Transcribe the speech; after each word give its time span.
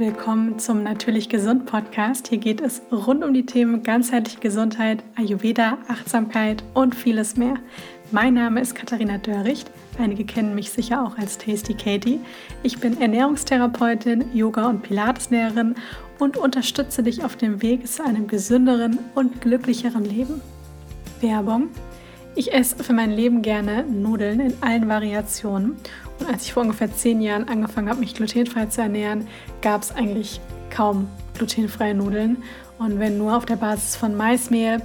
willkommen 0.00 0.58
zum 0.58 0.82
Natürlich 0.82 1.28
Gesund 1.28 1.66
Podcast. 1.66 2.28
Hier 2.28 2.38
geht 2.38 2.62
es 2.62 2.80
rund 2.90 3.22
um 3.22 3.34
die 3.34 3.44
Themen 3.44 3.82
ganzheitliche 3.82 4.40
Gesundheit, 4.40 5.04
Ayurveda, 5.14 5.76
Achtsamkeit 5.88 6.64
und 6.72 6.94
vieles 6.94 7.36
mehr. 7.36 7.56
Mein 8.10 8.32
Name 8.32 8.62
ist 8.62 8.74
Katharina 8.74 9.18
Dörricht. 9.18 9.70
Einige 9.98 10.24
kennen 10.24 10.54
mich 10.54 10.70
sicher 10.70 11.04
auch 11.04 11.18
als 11.18 11.36
Tasty 11.36 11.74
Katie. 11.74 12.18
Ich 12.62 12.78
bin 12.78 12.98
Ernährungstherapeutin, 12.98 14.24
Yoga- 14.34 14.70
und 14.70 14.82
Pilateslehrerin 14.82 15.74
und 16.18 16.38
unterstütze 16.38 17.02
dich 17.02 17.22
auf 17.22 17.36
dem 17.36 17.60
Weg 17.60 17.86
zu 17.86 18.02
einem 18.02 18.26
gesünderen 18.26 19.00
und 19.14 19.42
glücklicheren 19.42 20.06
Leben. 20.06 20.40
Werbung. 21.20 21.68
Ich 22.36 22.54
esse 22.54 22.82
für 22.82 22.94
mein 22.94 23.10
Leben 23.10 23.42
gerne 23.42 23.84
Nudeln 23.84 24.40
in 24.40 24.54
allen 24.62 24.88
Variationen 24.88 25.76
als 26.26 26.44
ich 26.44 26.52
vor 26.52 26.62
ungefähr 26.62 26.92
zehn 26.94 27.20
Jahren 27.20 27.48
angefangen 27.48 27.88
habe, 27.88 28.00
mich 28.00 28.14
glutenfrei 28.14 28.66
zu 28.66 28.82
ernähren, 28.82 29.28
gab 29.62 29.82
es 29.82 29.92
eigentlich 29.92 30.40
kaum 30.70 31.08
glutenfreie 31.34 31.94
Nudeln. 31.94 32.38
Und 32.78 32.98
wenn 32.98 33.18
nur 33.18 33.36
auf 33.36 33.44
der 33.44 33.56
Basis 33.56 33.96
von 33.96 34.16
Maismehl. 34.16 34.80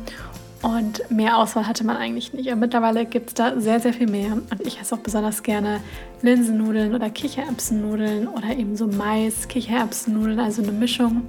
Und 0.62 1.10
mehr 1.12 1.38
Auswahl 1.38 1.68
hatte 1.68 1.84
man 1.84 1.98
eigentlich 1.98 2.34
nicht. 2.34 2.52
Und 2.52 2.60
mittlerweile 2.60 3.06
gibt 3.06 3.30
es 3.30 3.34
da 3.36 3.60
sehr, 3.60 3.80
sehr 3.80 3.94
viel 3.94 4.10
mehr. 4.10 4.34
Und 4.34 4.62
ich 4.66 4.80
esse 4.82 4.96
auch 4.96 5.00
besonders 5.00 5.44
gerne 5.44 5.80
Linsennudeln 6.22 6.96
oder 6.96 7.10
Kichererbsennudeln 7.10 8.28
oder 8.28 8.50
eben 8.50 8.76
so 8.76 8.88
Mais, 8.88 9.48
Kichererbsennudeln, 9.48 10.40
also 10.40 10.64
eine 10.64 10.72
Mischung. 10.72 11.22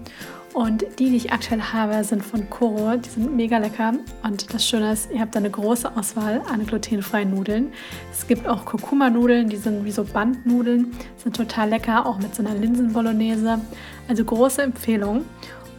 Und 0.56 0.86
die, 0.98 1.10
die 1.10 1.16
ich 1.16 1.32
aktuell 1.34 1.60
habe, 1.60 2.02
sind 2.02 2.24
von 2.24 2.48
Koro. 2.48 2.96
Die 2.96 3.10
sind 3.10 3.36
mega 3.36 3.58
lecker. 3.58 3.92
Und 4.22 4.54
das 4.54 4.66
Schöne 4.66 4.90
ist, 4.90 5.10
ihr 5.12 5.20
habt 5.20 5.34
da 5.34 5.38
eine 5.38 5.50
große 5.50 5.94
Auswahl 5.94 6.40
an 6.50 6.66
glutenfreien 6.66 7.28
Nudeln. 7.28 7.74
Es 8.10 8.26
gibt 8.26 8.48
auch 8.48 8.64
Kurkuma-Nudeln, 8.64 9.50
die 9.50 9.56
sind 9.56 9.84
wie 9.84 9.90
so 9.90 10.02
Bandnudeln. 10.04 10.92
Sind 11.22 11.36
total 11.36 11.68
lecker, 11.68 12.06
auch 12.06 12.16
mit 12.16 12.34
so 12.34 12.42
einer 12.42 12.54
Linsenbolognese. 12.54 13.60
Also 14.08 14.24
große 14.24 14.62
Empfehlung. 14.62 15.26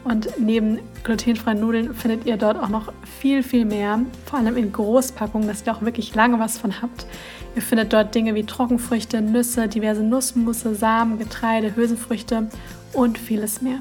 Und 0.04 0.30
neben 0.38 0.78
glutenfreien 1.04 1.60
Nudeln 1.60 1.96
findet 1.96 2.28
ihr 2.28 2.38
dort 2.38 2.62
auch 2.62 2.70
noch 2.70 2.94
viel, 3.20 3.42
viel 3.42 3.66
mehr. 3.66 4.02
Vor 4.26 4.38
allem 4.38 4.58
in 4.58 4.72
Großpackungen, 4.72 5.48
dass 5.48 5.66
ihr 5.66 5.76
auch 5.76 5.82
wirklich 5.82 6.14
lange 6.14 6.38
was 6.38 6.60
von 6.60 6.84
habt. 6.84 7.08
Ihr 7.56 7.64
findet 7.64 7.94
dort 7.94 8.14
Dinge 8.14 8.36
wie 8.36 8.44
Trockenfrüchte, 8.44 9.24
Nüsse, 9.24 9.70
diverse 9.70 10.04
Nussmusse, 10.04 10.76
Samen, 10.76 11.18
Getreide, 11.18 11.76
Hülsenfrüchte 11.76 12.52
und 12.94 13.18
vieles 13.18 13.64
mehr. 13.64 13.80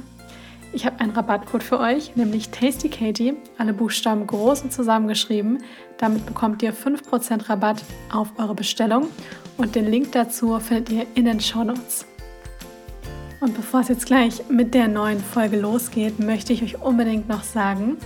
Ich 0.77 0.85
habe 0.85 1.01
einen 1.01 1.13
Rabattcode 1.13 1.63
für 1.63 1.81
euch, 1.81 2.17
nämlich 2.17 2.51
TastyKatie, 2.51 3.33
alle 3.57 3.73
Buchstaben 3.73 4.27
groß 4.27 4.61
und 4.61 4.75
zusammengeschrieben. 4.75 5.63
Damit 5.97 6.27
bekommt 6.27 6.63
ihr 6.63 6.75
5% 6.75 7.49
Rabatt 7.49 7.83
auf 8.13 8.29
eure 8.37 8.55
Bestellung 8.55 9.07
und 9.57 9.75
den 9.75 9.87
Link 9.87 10.13
dazu 10.13 10.61
findet 10.61 10.91
ihr 10.91 11.07
in 11.15 11.25
den 11.25 11.41
Show 11.41 11.65
Notes. 11.65 12.05
Und 13.41 13.55
bevor 13.55 13.81
es 13.81 13.89
jetzt 13.89 14.05
gleich 14.05 14.51
mit 14.51 14.75
der 14.75 14.87
neuen 14.87 15.19
Folge 15.19 15.59
losgeht, 15.59 16.19
möchte 16.19 16.53
ich 16.53 16.63
euch 16.63 16.83
unbedingt 16.83 17.27
noch 17.27 17.43
sagen, 17.43 17.97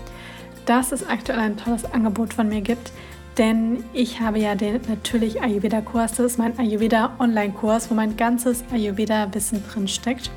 dass 0.65 0.93
es 0.93 1.05
aktuell 1.05 1.41
ein 1.41 1.57
tolles 1.57 1.85
Angebot 1.93 2.33
von 2.33 2.49
mir 2.49 2.61
gibt, 2.61 2.93
denn 3.37 3.83
ich 3.93 4.21
habe 4.21 4.39
ja 4.39 4.55
den 4.55 4.81
natürlich 4.89 5.43
Ayurveda-Kurs, 5.43 6.13
das 6.13 6.27
ist 6.27 6.39
mein 6.39 6.57
Ayurveda-Online-Kurs, 6.57 7.91
wo 7.91 7.97
mein 7.97 8.17
ganzes 8.17 8.63
Ayurveda-Wissen 8.71 9.61
drin 9.73 9.89
steckt. 9.89 10.31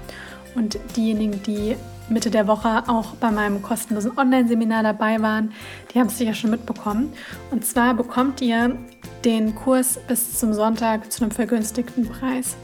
Und 0.56 0.80
diejenigen, 0.96 1.42
die 1.44 1.76
Mitte 2.14 2.30
der 2.30 2.48
Woche 2.48 2.84
auch 2.88 3.16
bei 3.16 3.32
meinem 3.32 3.62
kostenlosen 3.62 4.18
Online-Seminar 4.18 4.84
dabei 4.84 5.22
waren, 5.22 5.52
die 5.94 6.00
haben 6.00 6.08
es 6.08 6.18
sicher 6.18 6.34
schon 6.34 6.52
mitbekommen. 6.52 7.12
Und 7.52 7.66
zwar 7.66 7.94
bekommt 7.94 8.42
ihr 8.42 8.78
den 9.26 9.56
Kurs 9.56 10.00
bis 10.08 10.40
zum 10.40 10.54
Sonntag 10.54 11.12
zu 11.12 11.24
einem 11.24 11.32
vergünstigten 11.32 12.08
Preis. 12.08 12.56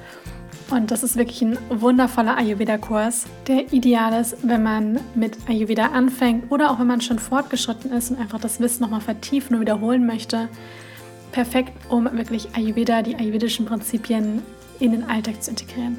Und 0.71 0.91
das 0.91 1.01
ist 1.01 1.15
wirklich 1.15 1.41
ein 1.41 1.57
wundervoller 1.69 2.37
Ayurveda-Kurs, 2.37 3.25
der 3.47 3.73
ideal 3.73 4.21
ist, 4.21 4.37
wenn 4.43 4.61
man 4.61 4.99
mit 5.15 5.37
Ayurveda 5.47 5.87
anfängt 5.87 6.51
oder 6.51 6.69
auch 6.69 6.79
wenn 6.79 6.85
man 6.85 7.01
schon 7.01 7.17
fortgeschritten 7.17 7.91
ist 7.91 8.11
und 8.11 8.19
einfach 8.19 8.39
das 8.39 8.59
Wissen 8.59 8.83
nochmal 8.83 9.01
vertiefen 9.01 9.55
und 9.55 9.61
wiederholen 9.61 10.05
möchte. 10.05 10.47
Perfekt, 11.31 11.73
um 11.89 12.05
wirklich 12.15 12.55
Ayurveda, 12.55 13.01
die 13.01 13.15
ayurvedischen 13.15 13.65
Prinzipien 13.65 14.43
in 14.79 14.91
den 14.91 15.09
Alltag 15.09 15.41
zu 15.41 15.49
integrieren. 15.51 15.97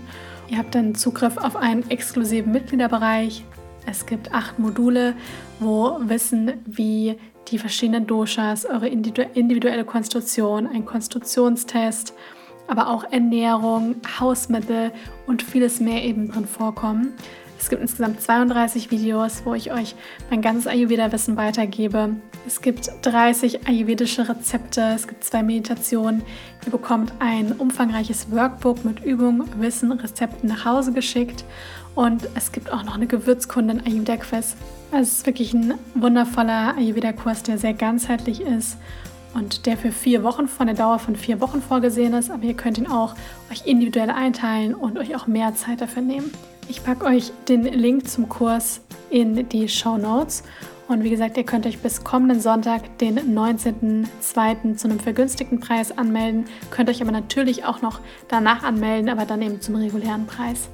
Ihr 0.51 0.59
habt 0.59 0.75
dann 0.75 0.97
Zugriff 0.97 1.37
auf 1.37 1.55
einen 1.55 1.89
exklusiven 1.91 2.51
Mitgliederbereich. 2.51 3.45
Es 3.87 4.05
gibt 4.05 4.35
acht 4.35 4.59
Module, 4.59 5.15
wo 5.61 5.97
Wissen 6.01 6.55
wie 6.67 7.17
die 7.49 7.59
verschiedenen 7.59 8.07
Doshas, 8.09 8.67
eure 8.67 8.89
individuelle 8.89 9.85
Konstitution, 9.85 10.67
ein 10.67 10.85
Konstitutionstest, 10.85 12.15
aber 12.67 12.89
auch 12.89 13.05
Ernährung, 13.13 13.97
Hausmittel 14.19 14.93
und 15.29 15.43
vieles 15.43 15.79
mehr 15.79 16.03
eben 16.03 16.33
drin 16.33 16.47
vorkommen. 16.47 17.13
Es 17.61 17.69
gibt 17.69 17.83
insgesamt 17.83 18.23
32 18.23 18.91
Videos, 18.91 19.43
wo 19.45 19.53
ich 19.53 19.71
euch 19.71 19.95
mein 20.31 20.41
ganzes 20.41 20.67
Ayurveda-Wissen 20.67 21.37
weitergebe. 21.37 22.17
Es 22.47 22.63
gibt 22.63 22.91
30 23.03 23.69
ayurvedische 23.69 24.27
Rezepte, 24.27 24.81
es 24.95 25.07
gibt 25.07 25.25
zwei 25.25 25.43
Meditationen. 25.43 26.23
Ihr 26.65 26.73
bekommt 26.73 27.13
ein 27.19 27.53
umfangreiches 27.53 28.31
Workbook 28.31 28.83
mit 28.87 29.05
Übungen, 29.05 29.45
Wissen, 29.61 29.93
Rezepten 29.93 30.49
nach 30.49 30.65
Hause 30.65 30.95
geschickt. 30.95 31.45
Und 31.95 32.27
es 32.35 32.51
gibt 32.51 32.73
auch 32.73 32.83
noch 32.83 32.95
eine 32.95 33.07
Gewürzkundin 33.07 33.83
Ayurveda-Quiz. 33.85 34.57
Also 34.91 35.03
es 35.03 35.19
ist 35.19 35.27
wirklich 35.27 35.53
ein 35.53 35.75
wundervoller 35.95 36.75
Ayurveda-Kurs, 36.79 37.43
der 37.43 37.59
sehr 37.59 37.75
ganzheitlich 37.75 38.41
ist 38.41 38.79
und 39.35 39.67
der 39.67 39.77
für 39.77 39.93
vier 39.93 40.25
Wochen 40.25 40.49
von 40.49 40.67
der 40.67 40.77
Dauer 40.77 40.99
von 40.99 41.15
vier 41.15 41.43
Wochen 41.43 41.61
vorgesehen 41.61 42.15
ist. 42.15 42.31
Aber 42.31 42.45
ihr 42.45 42.55
könnt 42.55 42.79
ihn 42.79 42.87
auch 42.87 43.15
euch 43.53 43.67
individuell 43.67 44.11
einteilen 44.11 44.75
und 44.75 44.97
euch 44.97 45.15
auch 45.15 45.27
mehr 45.27 45.55
Zeit 45.55 45.83
dafür 45.83 46.01
nehmen. 46.01 46.33
Ich 46.71 46.85
packe 46.85 47.05
euch 47.05 47.33
den 47.49 47.65
Link 47.65 48.09
zum 48.09 48.29
Kurs 48.29 48.81
in 49.11 49.49
die 49.49 49.69
Show 49.69 49.97
Notes. 49.99 50.45
Und 50.87 51.03
wie 51.03 51.11
gesagt, 51.11 51.37
ihr 51.37 51.43
könnt 51.43 51.67
euch 51.67 51.81
bis 51.81 52.05
kommenden 52.05 52.41
Sonntag, 52.41 52.97
den 52.99 53.19
19.02. 53.19 54.77
zu 54.77 54.87
einem 54.87 55.01
vergünstigten 55.01 55.59
Preis 55.59 55.91
anmelden. 55.91 56.45
Könnt 56.71 56.89
euch 56.89 57.03
aber 57.03 57.11
natürlich 57.11 57.65
auch 57.65 57.83
noch 57.83 57.99
danach 58.29 58.63
anmelden, 58.63 59.09
aber 59.09 59.25
dann 59.25 59.43
eben 59.43 59.61
zum 59.61 59.75
regulären 59.75 60.29
Preis. 60.29 60.69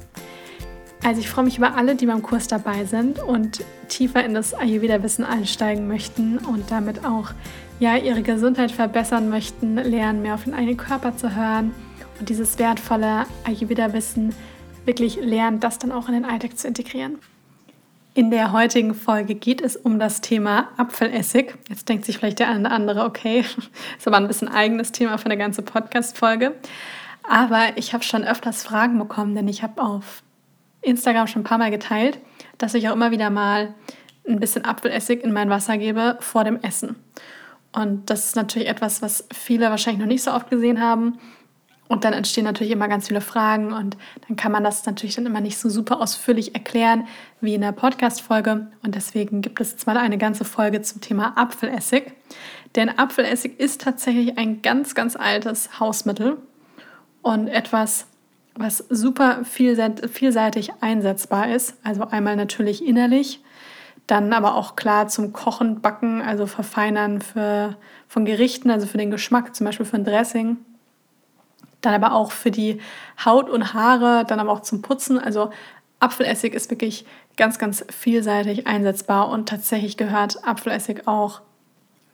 Also 1.02 1.20
ich 1.20 1.30
freue 1.30 1.46
mich 1.46 1.56
über 1.56 1.76
alle, 1.76 1.94
die 1.94 2.04
beim 2.04 2.20
Kurs 2.20 2.46
dabei 2.46 2.84
sind 2.84 3.18
und 3.18 3.64
tiefer 3.88 4.22
in 4.22 4.34
das 4.34 4.52
Ayurveda-Wissen 4.52 5.24
einsteigen 5.24 5.88
möchten 5.88 6.36
und 6.36 6.70
damit 6.70 7.06
auch 7.06 7.30
ja, 7.80 7.96
ihre 7.96 8.20
Gesundheit 8.20 8.70
verbessern 8.70 9.30
möchten, 9.30 9.76
lernen, 9.76 10.20
mehr 10.20 10.34
auf 10.34 10.44
den 10.44 10.52
eigenen 10.52 10.76
Körper 10.76 11.16
zu 11.16 11.34
hören 11.34 11.74
und 12.18 12.28
dieses 12.28 12.58
wertvolle 12.58 13.24
Ayurveda-Wissen 13.44 14.34
wirklich 14.86 15.16
lernt, 15.16 15.64
das 15.64 15.78
dann 15.78 15.92
auch 15.92 16.08
in 16.08 16.14
den 16.14 16.24
Alltag 16.24 16.58
zu 16.58 16.68
integrieren. 16.68 17.18
In 18.14 18.30
der 18.30 18.52
heutigen 18.52 18.94
Folge 18.94 19.34
geht 19.34 19.60
es 19.60 19.76
um 19.76 19.98
das 19.98 20.22
Thema 20.22 20.68
Apfelessig. 20.78 21.54
Jetzt 21.68 21.86
denkt 21.88 22.06
sich 22.06 22.16
vielleicht 22.16 22.38
der 22.38 22.48
eine 22.48 22.60
oder 22.60 22.70
andere, 22.70 23.04
okay, 23.04 23.40
ist 23.98 24.06
aber 24.06 24.16
ein 24.16 24.26
bisschen 24.26 24.48
eigenes 24.48 24.90
Thema 24.92 25.18
für 25.18 25.26
eine 25.26 25.36
ganze 25.36 25.60
Podcast-Folge. 25.60 26.54
Aber 27.28 27.76
ich 27.76 27.92
habe 27.92 28.04
schon 28.04 28.24
öfters 28.24 28.62
Fragen 28.62 28.98
bekommen, 28.98 29.34
denn 29.34 29.48
ich 29.48 29.62
habe 29.62 29.82
auf 29.82 30.22
Instagram 30.80 31.26
schon 31.26 31.42
ein 31.42 31.44
paar 31.44 31.58
Mal 31.58 31.70
geteilt, 31.70 32.18
dass 32.56 32.72
ich 32.74 32.88
auch 32.88 32.94
immer 32.94 33.10
wieder 33.10 33.28
mal 33.28 33.74
ein 34.26 34.40
bisschen 34.40 34.64
Apfelessig 34.64 35.22
in 35.22 35.32
mein 35.32 35.50
Wasser 35.50 35.76
gebe 35.76 36.16
vor 36.20 36.44
dem 36.44 36.62
Essen. 36.62 36.96
Und 37.72 38.08
das 38.08 38.26
ist 38.26 38.36
natürlich 38.36 38.68
etwas, 38.68 39.02
was 39.02 39.26
viele 39.30 39.68
wahrscheinlich 39.68 40.00
noch 40.00 40.08
nicht 40.08 40.22
so 40.22 40.32
oft 40.32 40.48
gesehen 40.48 40.80
haben. 40.80 41.18
Und 41.88 42.04
dann 42.04 42.12
entstehen 42.12 42.44
natürlich 42.44 42.72
immer 42.72 42.88
ganz 42.88 43.06
viele 43.08 43.20
Fragen 43.20 43.72
und 43.72 43.96
dann 44.26 44.36
kann 44.36 44.50
man 44.50 44.64
das 44.64 44.84
natürlich 44.86 45.14
dann 45.14 45.26
immer 45.26 45.40
nicht 45.40 45.58
so 45.58 45.68
super 45.68 46.00
ausführlich 46.00 46.54
erklären 46.54 47.06
wie 47.40 47.54
in 47.54 47.60
der 47.60 47.72
Podcast-Folge. 47.72 48.68
Und 48.82 48.94
deswegen 48.94 49.40
gibt 49.40 49.60
es 49.60 49.72
jetzt 49.72 49.86
mal 49.86 49.96
eine 49.96 50.18
ganze 50.18 50.44
Folge 50.44 50.82
zum 50.82 51.00
Thema 51.00 51.36
Apfelessig. 51.36 52.12
Denn 52.74 52.88
Apfelessig 52.88 53.60
ist 53.60 53.82
tatsächlich 53.82 54.36
ein 54.36 54.62
ganz, 54.62 54.94
ganz 54.94 55.14
altes 55.14 55.78
Hausmittel 55.78 56.38
und 57.22 57.46
etwas, 57.48 58.06
was 58.56 58.78
super 58.78 59.44
vielseitig 59.44 60.72
einsetzbar 60.80 61.54
ist. 61.54 61.76
Also 61.84 62.08
einmal 62.08 62.34
natürlich 62.34 62.84
innerlich, 62.84 63.44
dann 64.08 64.32
aber 64.32 64.56
auch 64.56 64.74
klar 64.74 65.06
zum 65.06 65.32
Kochen, 65.32 65.80
Backen, 65.82 66.20
also 66.20 66.46
Verfeinern 66.46 67.20
für, 67.20 67.76
von 68.08 68.24
Gerichten, 68.24 68.70
also 68.70 68.86
für 68.88 68.98
den 68.98 69.10
Geschmack, 69.12 69.54
zum 69.54 69.66
Beispiel 69.66 69.86
für 69.86 69.96
ein 69.96 70.04
Dressing 70.04 70.56
dann 71.86 71.94
aber 71.94 72.14
auch 72.14 72.32
für 72.32 72.50
die 72.50 72.80
Haut 73.24 73.48
und 73.48 73.72
Haare, 73.72 74.24
dann 74.26 74.40
aber 74.40 74.52
auch 74.52 74.60
zum 74.60 74.82
Putzen. 74.82 75.18
Also 75.18 75.50
Apfelessig 76.00 76.52
ist 76.52 76.70
wirklich 76.70 77.06
ganz, 77.36 77.58
ganz 77.58 77.84
vielseitig 77.88 78.66
einsetzbar 78.66 79.28
und 79.30 79.48
tatsächlich 79.48 79.96
gehört 79.96 80.44
Apfelessig 80.44 81.06
auch 81.06 81.40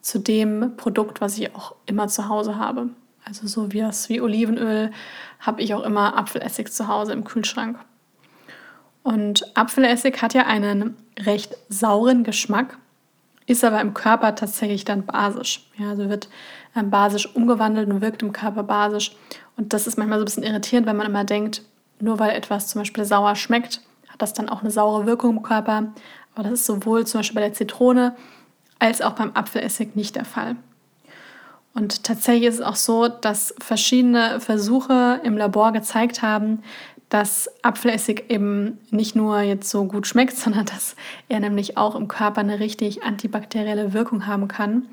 zu 0.00 0.18
dem 0.18 0.76
Produkt, 0.76 1.20
was 1.20 1.38
ich 1.38 1.54
auch 1.54 1.74
immer 1.86 2.08
zu 2.08 2.28
Hause 2.28 2.56
habe. 2.56 2.90
Also 3.24 3.46
so 3.46 3.72
wie 3.72 3.80
das 3.80 4.08
wie 4.08 4.20
Olivenöl 4.20 4.90
habe 5.40 5.62
ich 5.62 5.74
auch 5.74 5.82
immer 5.82 6.16
Apfelessig 6.16 6.72
zu 6.72 6.88
Hause 6.88 7.12
im 7.12 7.24
Kühlschrank. 7.24 7.78
Und 9.02 9.56
Apfelessig 9.56 10.22
hat 10.22 10.34
ja 10.34 10.46
einen 10.46 10.96
recht 11.18 11.56
sauren 11.68 12.24
Geschmack, 12.24 12.78
ist 13.46 13.64
aber 13.64 13.80
im 13.80 13.94
Körper 13.94 14.34
tatsächlich 14.34 14.84
dann 14.84 15.04
basisch. 15.04 15.68
Ja, 15.76 15.90
also 15.90 16.08
wird 16.08 16.28
ähm, 16.76 16.90
basisch 16.90 17.34
umgewandelt 17.34 17.88
und 17.88 18.00
wirkt 18.00 18.22
im 18.22 18.32
Körper 18.32 18.62
basisch. 18.62 19.16
Und 19.56 19.72
das 19.72 19.86
ist 19.86 19.98
manchmal 19.98 20.18
so 20.18 20.22
ein 20.22 20.26
bisschen 20.26 20.42
irritierend, 20.42 20.86
wenn 20.86 20.96
man 20.96 21.06
immer 21.06 21.24
denkt, 21.24 21.62
nur 22.00 22.18
weil 22.18 22.30
etwas 22.30 22.68
zum 22.68 22.80
Beispiel 22.80 23.04
sauer 23.04 23.36
schmeckt, 23.36 23.80
hat 24.08 24.22
das 24.22 24.32
dann 24.32 24.48
auch 24.48 24.62
eine 24.62 24.70
saure 24.70 25.06
Wirkung 25.06 25.36
im 25.36 25.42
Körper. 25.42 25.92
Aber 26.34 26.44
das 26.44 26.52
ist 26.52 26.66
sowohl 26.66 27.06
zum 27.06 27.20
Beispiel 27.20 27.34
bei 27.34 27.46
der 27.46 27.52
Zitrone 27.52 28.16
als 28.78 29.00
auch 29.00 29.12
beim 29.12 29.32
Apfelessig 29.34 29.94
nicht 29.94 30.16
der 30.16 30.24
Fall. 30.24 30.56
Und 31.74 32.04
tatsächlich 32.04 32.48
ist 32.48 32.56
es 32.56 32.60
auch 32.60 32.76
so, 32.76 33.08
dass 33.08 33.54
verschiedene 33.58 34.40
Versuche 34.40 35.20
im 35.24 35.36
Labor 35.38 35.72
gezeigt 35.72 36.20
haben, 36.20 36.62
dass 37.12 37.50
Apfelessig 37.60 38.30
eben 38.30 38.78
nicht 38.90 39.14
nur 39.14 39.40
jetzt 39.40 39.68
so 39.68 39.84
gut 39.84 40.06
schmeckt, 40.06 40.34
sondern 40.36 40.64
dass 40.64 40.96
er 41.28 41.40
nämlich 41.40 41.76
auch 41.76 41.94
im 41.94 42.08
Körper 42.08 42.40
eine 42.40 42.58
richtig 42.58 43.02
antibakterielle 43.02 43.92
Wirkung 43.92 44.26
haben 44.26 44.48
kann 44.48 44.88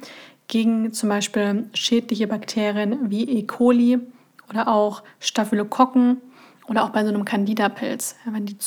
gegen 0.50 0.92
zum 0.92 1.07
Beispiel 1.07 1.69
schädliche 1.74 2.27
Bakterien 2.27 3.10
wie 3.10 3.24
E. 3.24 3.44
coli 3.44 4.00
oder 4.50 4.68
auch 4.68 5.04
Staphylokokken 5.21 6.18
oder 6.68 6.83
auch 6.83 6.89
bei 6.89 7.04
so 7.04 7.10
einem 7.10 7.24
Candida-Pilz. 7.24 8.16
Wenn, 8.25 8.57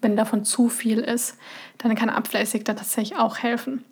wenn 0.00 0.16
davon 0.16 0.44
zu 0.44 0.68
viel 0.68 1.00
ist, 1.00 1.36
dann 1.78 1.96
kann 1.96 2.10
Apfelessig 2.10 2.64
da 2.64 2.74
tatsächlich 2.74 3.18
auch 3.18 3.38
helfen. 3.38 3.84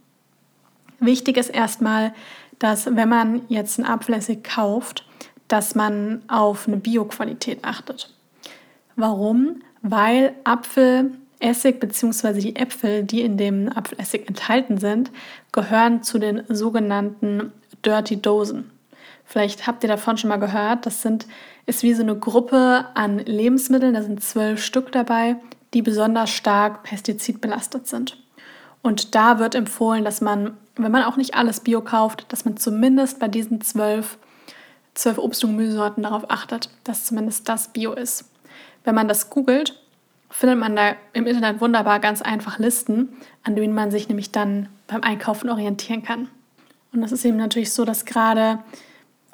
Wichtig 1.00 1.38
ist 1.38 1.48
erstmal, 1.48 2.14
dass 2.60 2.86
wenn 2.86 3.08
man 3.08 3.42
jetzt 3.48 3.80
einen 3.80 3.88
Apfelessig 3.88 4.44
kauft, 4.44 5.04
dass 5.48 5.74
man 5.74 6.22
auf 6.28 6.68
eine 6.68 6.76
Bioqualität 6.76 7.64
achtet. 7.64 8.15
Warum? 8.96 9.62
Weil 9.82 10.34
Apfelessig 10.44 11.78
bzw. 11.80 12.40
die 12.40 12.56
Äpfel, 12.56 13.04
die 13.04 13.20
in 13.20 13.36
dem 13.36 13.70
Apfelessig 13.70 14.26
enthalten 14.26 14.78
sind, 14.78 15.10
gehören 15.52 16.02
zu 16.02 16.18
den 16.18 16.42
sogenannten 16.48 17.52
Dirty 17.84 18.20
Dosen. 18.20 18.70
Vielleicht 19.24 19.66
habt 19.66 19.82
ihr 19.82 19.88
davon 19.88 20.16
schon 20.16 20.28
mal 20.28 20.38
gehört. 20.38 20.86
Das 20.86 21.02
sind, 21.02 21.26
ist 21.66 21.82
wie 21.82 21.92
so 21.94 22.02
eine 22.02 22.16
Gruppe 22.16 22.86
an 22.94 23.18
Lebensmitteln, 23.18 23.94
da 23.94 24.02
sind 24.02 24.22
zwölf 24.22 24.64
Stück 24.64 24.92
dabei, 24.92 25.36
die 25.74 25.82
besonders 25.82 26.30
stark 26.30 26.84
pestizidbelastet 26.84 27.86
sind. 27.86 28.16
Und 28.82 29.14
da 29.16 29.40
wird 29.40 29.56
empfohlen, 29.56 30.04
dass 30.04 30.20
man, 30.20 30.56
wenn 30.76 30.92
man 30.92 31.02
auch 31.02 31.16
nicht 31.16 31.34
alles 31.34 31.60
Bio 31.60 31.80
kauft, 31.80 32.32
dass 32.32 32.44
man 32.44 32.56
zumindest 32.56 33.18
bei 33.18 33.26
diesen 33.26 33.60
zwölf, 33.60 34.16
zwölf 34.94 35.18
Obst- 35.18 35.44
und 35.44 35.56
Gemüsesorten 35.56 36.04
darauf 36.04 36.30
achtet, 36.30 36.70
dass 36.84 37.04
zumindest 37.04 37.48
das 37.48 37.68
Bio 37.68 37.92
ist. 37.92 38.30
Wenn 38.86 38.94
man 38.94 39.08
das 39.08 39.30
googelt, 39.30 39.78
findet 40.30 40.58
man 40.58 40.76
da 40.76 40.94
im 41.12 41.26
Internet 41.26 41.60
wunderbar 41.60 41.98
ganz 41.98 42.22
einfach 42.22 42.58
Listen, 42.58 43.16
an 43.42 43.56
denen 43.56 43.74
man 43.74 43.90
sich 43.90 44.08
nämlich 44.08 44.30
dann 44.30 44.68
beim 44.86 45.02
Einkaufen 45.02 45.50
orientieren 45.50 46.04
kann. 46.04 46.28
Und 46.92 47.02
das 47.02 47.10
ist 47.10 47.24
eben 47.24 47.36
natürlich 47.36 47.72
so, 47.72 47.84
dass 47.84 48.04
gerade 48.04 48.60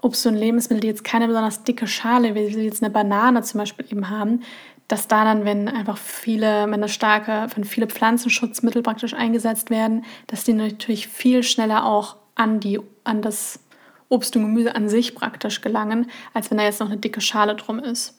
Obst- 0.01 0.27
und 0.27 0.37
Lebensmittel, 0.37 0.81
die 0.81 0.89
jetzt 0.89 1.05
keine 1.05 1.29
besonders 1.29 1.65
dicke 1.65 1.87
Schale, 1.87 2.35
wie 2.35 2.53
sie 2.53 2.63
jetzt 2.63 2.83
eine 2.83 2.91
Banane 2.91 3.43
zum 3.43 3.59
Beispiel 3.59 3.85
eben 3.91 4.09
haben, 4.09 4.41
dass 4.89 5.07
da 5.07 5.23
dann, 5.25 5.45
wenn 5.45 5.69
einfach 5.69 5.99
viele, 5.99 6.71
wenn 6.71 6.81
das 6.81 6.93
starke, 6.93 7.47
wenn 7.55 7.65
viele 7.65 7.89
Pflanzenschutzmittel 7.89 8.83
praktisch 8.83 9.13
eingesetzt 9.13 9.69
werden, 9.69 10.07
dass 10.29 10.45
die 10.45 10.55
natürlich 10.55 11.09
viel 11.09 11.43
schneller 11.43 11.85
auch 11.85 12.17
an, 12.37 12.59
die, 12.59 12.81
an 13.05 13.21
das 13.21 13.61
Obst 14.09 14.35
und 14.35 14.43
Gemüse 14.43 14.75
an 14.75 14.89
sich 14.89 15.15
praktisch 15.15 15.61
gelangen, 15.61 16.11
als 16.33 16.51
wenn 16.51 16.57
da 16.57 16.65
jetzt 16.65 16.81
noch 16.81 16.89
eine 16.89 16.97
dicke 16.97 17.21
Schale 17.21 17.55
drum 17.55 17.79
ist. 17.79 18.19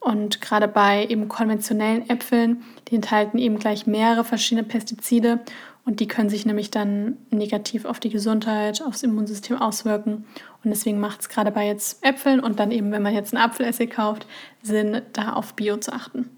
Und 0.00 0.40
gerade 0.40 0.66
bei 0.66 1.06
eben 1.06 1.28
konventionellen 1.28 2.08
Äpfeln, 2.08 2.62
die 2.88 2.96
enthalten 2.96 3.36
eben 3.36 3.58
gleich 3.58 3.86
mehrere 3.86 4.24
verschiedene 4.24 4.66
Pestizide 4.66 5.40
und 5.84 6.00
die 6.00 6.08
können 6.08 6.30
sich 6.30 6.46
nämlich 6.46 6.70
dann 6.70 7.18
negativ 7.30 7.84
auf 7.84 8.00
die 8.00 8.08
Gesundheit, 8.08 8.82
aufs 8.82 9.02
Immunsystem 9.02 9.60
auswirken. 9.60 10.24
Und 10.64 10.70
deswegen 10.70 11.00
macht 11.00 11.20
es 11.20 11.28
gerade 11.28 11.50
bei 11.50 11.66
jetzt 11.66 12.04
Äpfeln 12.04 12.40
und 12.40 12.58
dann 12.58 12.70
eben, 12.70 12.92
wenn 12.92 13.02
man 13.02 13.14
jetzt 13.14 13.34
einen 13.34 13.44
Apfelessig 13.44 13.90
kauft, 13.90 14.26
Sinn, 14.62 15.02
da 15.12 15.34
auf 15.34 15.54
Bio 15.54 15.76
zu 15.76 15.92
achten. 15.92 16.30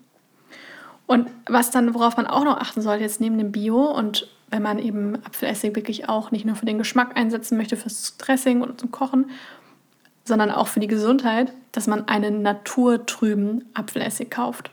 Und 1.06 1.28
was 1.46 1.70
dann, 1.70 1.94
worauf 1.94 2.16
man 2.16 2.26
auch 2.26 2.44
noch 2.44 2.58
achten 2.58 2.80
sollte, 2.80 3.04
jetzt 3.04 3.20
neben 3.20 3.38
dem 3.38 3.52
Bio 3.52 3.84
und 3.84 4.28
wenn 4.48 4.62
man 4.62 4.78
eben 4.78 5.16
Apfelessig 5.24 5.76
wirklich 5.76 6.08
auch 6.08 6.30
nicht 6.30 6.44
nur 6.44 6.56
für 6.56 6.66
den 6.66 6.78
Geschmack 6.78 7.16
einsetzen 7.16 7.56
möchte, 7.56 7.76
fürs 7.76 8.16
Dressing 8.18 8.62
oder 8.62 8.76
zum 8.76 8.90
Kochen, 8.90 9.26
sondern 10.24 10.50
auch 10.50 10.68
für 10.68 10.80
die 10.80 10.86
Gesundheit, 10.86 11.52
dass 11.72 11.86
man 11.86 12.08
einen 12.08 12.42
naturtrüben 12.42 13.64
Apfelessig 13.74 14.30
kauft. 14.30 14.70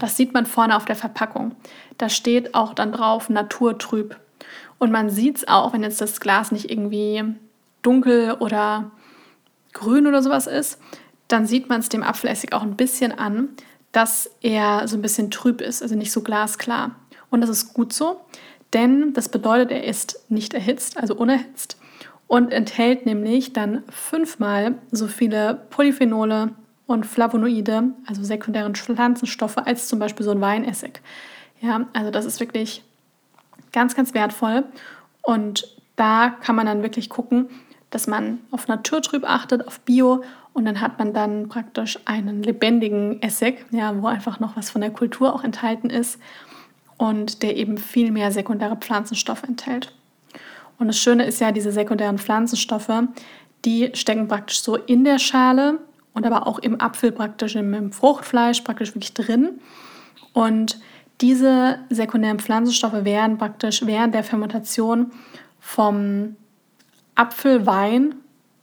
Das 0.00 0.16
sieht 0.16 0.32
man 0.34 0.46
vorne 0.46 0.76
auf 0.76 0.84
der 0.84 0.96
Verpackung. 0.96 1.54
Da 1.98 2.08
steht 2.08 2.54
auch 2.54 2.74
dann 2.74 2.92
drauf 2.92 3.28
naturtrüb. 3.28 4.16
Und 4.78 4.92
man 4.92 5.10
sieht 5.10 5.38
es 5.38 5.48
auch, 5.48 5.72
wenn 5.72 5.82
jetzt 5.82 6.00
das 6.00 6.20
Glas 6.20 6.52
nicht 6.52 6.70
irgendwie 6.70 7.24
dunkel 7.82 8.32
oder 8.40 8.90
grün 9.72 10.06
oder 10.06 10.22
sowas 10.22 10.46
ist, 10.46 10.78
dann 11.28 11.46
sieht 11.46 11.68
man 11.68 11.80
es 11.80 11.88
dem 11.88 12.02
Apfelessig 12.02 12.52
auch 12.52 12.62
ein 12.62 12.76
bisschen 12.76 13.12
an, 13.12 13.48
dass 13.92 14.30
er 14.42 14.86
so 14.86 14.96
ein 14.96 15.02
bisschen 15.02 15.30
trüb 15.30 15.60
ist, 15.60 15.82
also 15.82 15.94
nicht 15.94 16.12
so 16.12 16.20
glasklar. 16.20 16.96
Und 17.30 17.40
das 17.40 17.50
ist 17.50 17.74
gut 17.74 17.92
so, 17.92 18.20
denn 18.72 19.12
das 19.14 19.28
bedeutet, 19.28 19.70
er 19.70 19.84
ist 19.84 20.20
nicht 20.28 20.54
erhitzt, 20.54 20.98
also 20.98 21.14
unerhitzt 21.14 21.78
und 22.28 22.52
enthält 22.52 23.06
nämlich 23.06 23.52
dann 23.52 23.82
fünfmal 23.88 24.74
so 24.90 25.06
viele 25.06 25.54
Polyphenole 25.70 26.50
und 26.86 27.06
Flavonoide, 27.06 27.90
also 28.06 28.22
sekundären 28.22 28.74
Pflanzenstoffe, 28.74 29.58
als 29.58 29.88
zum 29.88 29.98
Beispiel 29.98 30.24
so 30.24 30.32
ein 30.32 30.40
Weinessig. 30.40 31.00
Ja, 31.60 31.86
also 31.92 32.10
das 32.10 32.24
ist 32.24 32.40
wirklich 32.40 32.82
ganz, 33.72 33.94
ganz 33.94 34.14
wertvoll. 34.14 34.64
Und 35.22 35.76
da 35.96 36.30
kann 36.40 36.56
man 36.56 36.66
dann 36.66 36.82
wirklich 36.82 37.08
gucken, 37.08 37.48
dass 37.90 38.06
man 38.06 38.38
auf 38.50 38.68
Naturtrüb 38.68 39.24
achtet, 39.24 39.66
auf 39.66 39.80
Bio 39.80 40.22
und 40.52 40.64
dann 40.64 40.80
hat 40.80 40.98
man 40.98 41.12
dann 41.12 41.48
praktisch 41.48 41.98
einen 42.04 42.42
lebendigen 42.42 43.22
Essig, 43.22 43.64
ja, 43.70 44.00
wo 44.00 44.06
einfach 44.06 44.40
noch 44.40 44.56
was 44.56 44.70
von 44.70 44.80
der 44.80 44.90
Kultur 44.90 45.34
auch 45.34 45.44
enthalten 45.44 45.90
ist 45.90 46.18
und 46.98 47.42
der 47.42 47.56
eben 47.56 47.78
viel 47.78 48.10
mehr 48.10 48.32
sekundäre 48.32 48.76
Pflanzenstoffe 48.76 49.42
enthält. 49.42 49.92
Und 50.78 50.88
das 50.88 50.98
Schöne 50.98 51.24
ist 51.24 51.40
ja, 51.40 51.52
diese 51.52 51.72
sekundären 51.72 52.18
Pflanzenstoffe, 52.18 52.90
die 53.64 53.90
stecken 53.94 54.28
praktisch 54.28 54.60
so 54.60 54.76
in 54.76 55.04
der 55.04 55.18
Schale 55.18 55.78
und 56.12 56.26
aber 56.26 56.46
auch 56.46 56.58
im 56.58 56.80
Apfel 56.80 57.12
praktisch, 57.12 57.56
im 57.56 57.92
Fruchtfleisch 57.92 58.60
praktisch 58.62 58.94
wirklich 58.94 59.14
drin. 59.14 59.60
Und 60.32 60.78
diese 61.20 61.78
sekundären 61.88 62.38
Pflanzenstoffe 62.38 63.04
werden 63.04 63.38
praktisch 63.38 63.84
während 63.86 64.14
der 64.14 64.24
Fermentation 64.24 65.12
vom 65.60 66.36
Apfelwein 67.14 68.14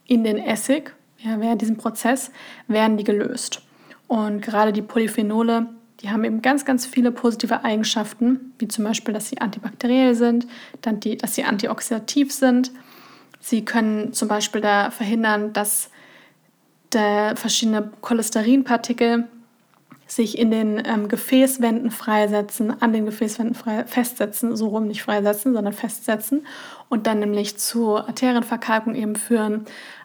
in 0.06 0.24
den 0.24 0.38
Essig, 0.38 0.94
ja, 1.18 1.40
während 1.40 1.60
diesem 1.62 1.76
Prozess, 1.76 2.30
werden 2.68 2.96
die 2.96 3.04
gelöst. 3.04 3.62
Und 4.06 4.42
gerade 4.42 4.72
die 4.72 4.82
Polyphenole, 4.82 5.66
die 6.04 6.10
haben 6.10 6.22
eben 6.24 6.42
ganz, 6.42 6.64
ganz 6.64 6.84
viele 6.86 7.10
positive 7.10 7.64
Eigenschaften, 7.64 8.52
wie 8.58 8.68
zum 8.68 8.84
Beispiel, 8.84 9.14
dass 9.14 9.30
sie 9.30 9.40
antibakteriell 9.40 10.14
sind, 10.14 10.46
dann 10.82 11.00
die, 11.00 11.16
dass 11.16 11.34
sie 11.34 11.44
antioxidativ 11.44 12.32
sind. 12.32 12.70
Sie 13.40 13.64
können 13.64 14.12
zum 14.12 14.28
Beispiel 14.28 14.60
da 14.60 14.90
verhindern, 14.90 15.52
dass 15.52 15.90
verschiedene 16.90 17.90
Cholesterinpartikel 18.02 19.24
sich 20.06 20.38
in 20.38 20.50
den 20.50 20.82
ähm, 20.84 21.08
Gefäßwänden 21.08 21.90
freisetzen, 21.90 22.80
an 22.80 22.92
den 22.92 23.06
Gefäßwänden 23.06 23.54
frei, 23.54 23.84
festsetzen, 23.84 24.54
so 24.54 24.68
rum 24.68 24.86
nicht 24.86 25.02
freisetzen, 25.02 25.54
sondern 25.54 25.72
festsetzen 25.72 26.46
und 26.88 27.06
dann 27.06 27.18
nämlich 27.18 27.56
zu 27.56 27.96
Arterienverkalkung 27.96 28.94
eben 28.94 29.16
führen. 29.16 29.64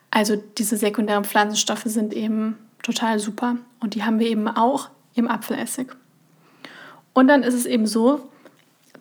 Also 0.10 0.36
diese 0.58 0.78
sekundären 0.78 1.26
Pflanzenstoffe 1.26 1.84
sind 1.84 2.14
eben 2.14 2.58
total 2.82 3.20
super 3.20 3.58
und 3.82 3.94
die 3.94 4.04
haben 4.04 4.20
wir 4.20 4.28
eben 4.28 4.48
auch 4.48 4.90
im 5.16 5.28
Apfelessig. 5.28 5.88
Und 7.14 7.28
dann 7.28 7.44
ist 7.44 7.54
es 7.54 7.66
eben 7.66 7.88
so, 7.88 8.30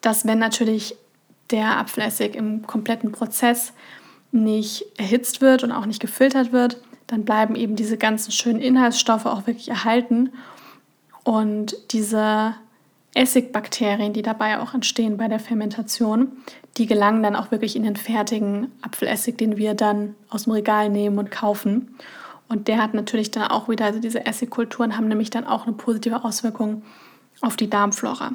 dass 0.00 0.27
wenn 0.27 0.38
natürlich 0.38 0.97
der 1.50 1.79
Apfelessig 1.79 2.35
im 2.35 2.67
kompletten 2.67 3.12
Prozess 3.12 3.73
nicht 4.33 4.85
erhitzt 4.99 5.41
wird 5.41 5.65
und 5.65 5.73
auch 5.73 5.87
nicht 5.87 6.00
gefiltert 6.00 6.53
wird, 6.53 6.81
dann 7.07 7.25
bleiben 7.25 7.57
eben 7.57 7.75
diese 7.75 7.97
ganzen 7.97 8.33
schönen 8.33 8.61
Inhaltsstoffe 8.61 9.27
auch 9.27 9.47
wirklich 9.47 9.69
erhalten. 9.69 10.31
Und 11.25 11.77
diese 11.91 12.55
Essigbakterien, 13.15 14.12
die 14.12 14.23
dabei 14.23 14.61
auch 14.61 14.75
entstehen 14.75 15.17
bei 15.17 15.29
der 15.29 15.41
Fermentation, 15.41 16.33
die 16.77 16.87
gelangen 16.87 17.23
dann 17.23 17.35
auch 17.37 17.50
wirklich 17.50 17.75
in 17.75 17.83
den 17.83 17.97
fertigen 17.97 18.71
Apfelessig, 18.83 19.37
den 19.38 19.57
wir 19.57 19.75
dann 19.75 20.15
aus 20.29 20.45
dem 20.45 20.53
Regal 20.53 20.91
nehmen 20.91 21.19
und 21.19 21.31
kaufen. 21.31 21.97
Und 22.49 22.69
der 22.69 22.83
hat 22.83 22.95
natürlich 22.95 23.31
dann 23.31 23.45
auch 23.45 23.69
wieder, 23.69 23.85
also 23.85 24.00
diese 24.00 24.25
Essigkulturen 24.25 24.97
haben 24.97 25.09
nämlich 25.09 25.31
dann 25.31 25.45
auch 25.45 25.67
eine 25.67 25.76
positive 25.76 26.25
Auswirkung 26.25 26.83
auf 27.40 27.57
die 27.57 27.69
Darmflora. 27.69 28.33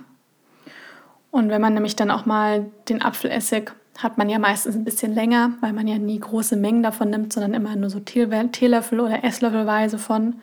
Und 1.31 1.49
wenn 1.49 1.61
man 1.61 1.73
nämlich 1.73 1.95
dann 1.95 2.11
auch 2.11 2.25
mal 2.25 2.69
den 2.89 3.01
Apfelessig 3.01 3.71
hat 3.97 4.17
man 4.17 4.29
ja 4.29 4.39
meistens 4.39 4.75
ein 4.75 4.83
bisschen 4.83 5.13
länger, 5.13 5.53
weil 5.61 5.73
man 5.73 5.87
ja 5.87 5.97
nie 5.97 6.19
große 6.19 6.55
Mengen 6.55 6.83
davon 6.83 7.09
nimmt, 7.09 7.31
sondern 7.31 7.53
immer 7.53 7.75
nur 7.75 7.89
so 7.89 7.99
Teelöffel 7.99 8.99
oder 8.99 9.23
Esslöffelweise 9.23 9.97
von, 9.97 10.35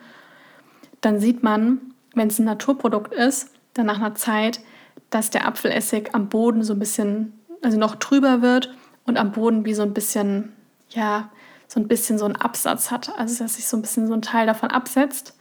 dann 1.01 1.19
sieht 1.19 1.43
man, 1.43 1.79
wenn 2.13 2.29
es 2.29 2.39
ein 2.39 2.45
Naturprodukt 2.45 3.13
ist, 3.13 3.51
dann 3.73 3.87
nach 3.87 3.97
einer 3.97 4.15
Zeit, 4.15 4.61
dass 5.09 5.29
der 5.29 5.47
Apfelessig 5.47 6.13
am 6.13 6.29
Boden 6.29 6.63
so 6.63 6.73
ein 6.73 6.79
bisschen, 6.79 7.39
also 7.61 7.77
noch 7.77 7.95
trüber 7.95 8.41
wird 8.41 8.73
und 9.05 9.17
am 9.17 9.31
Boden 9.31 9.65
wie 9.65 9.73
so 9.73 9.83
ein 9.83 9.93
bisschen, 9.93 10.53
ja, 10.89 11.29
so 11.71 11.79
ein 11.79 11.87
bisschen 11.87 12.17
so 12.17 12.25
einen 12.25 12.35
Absatz 12.35 12.91
hat, 12.91 13.17
also 13.17 13.41
dass 13.41 13.55
sich 13.55 13.65
so 13.65 13.77
ein 13.77 13.81
bisschen 13.81 14.05
so 14.05 14.13
ein 14.13 14.21
Teil 14.21 14.45
davon 14.45 14.71
absetzt. 14.71 15.37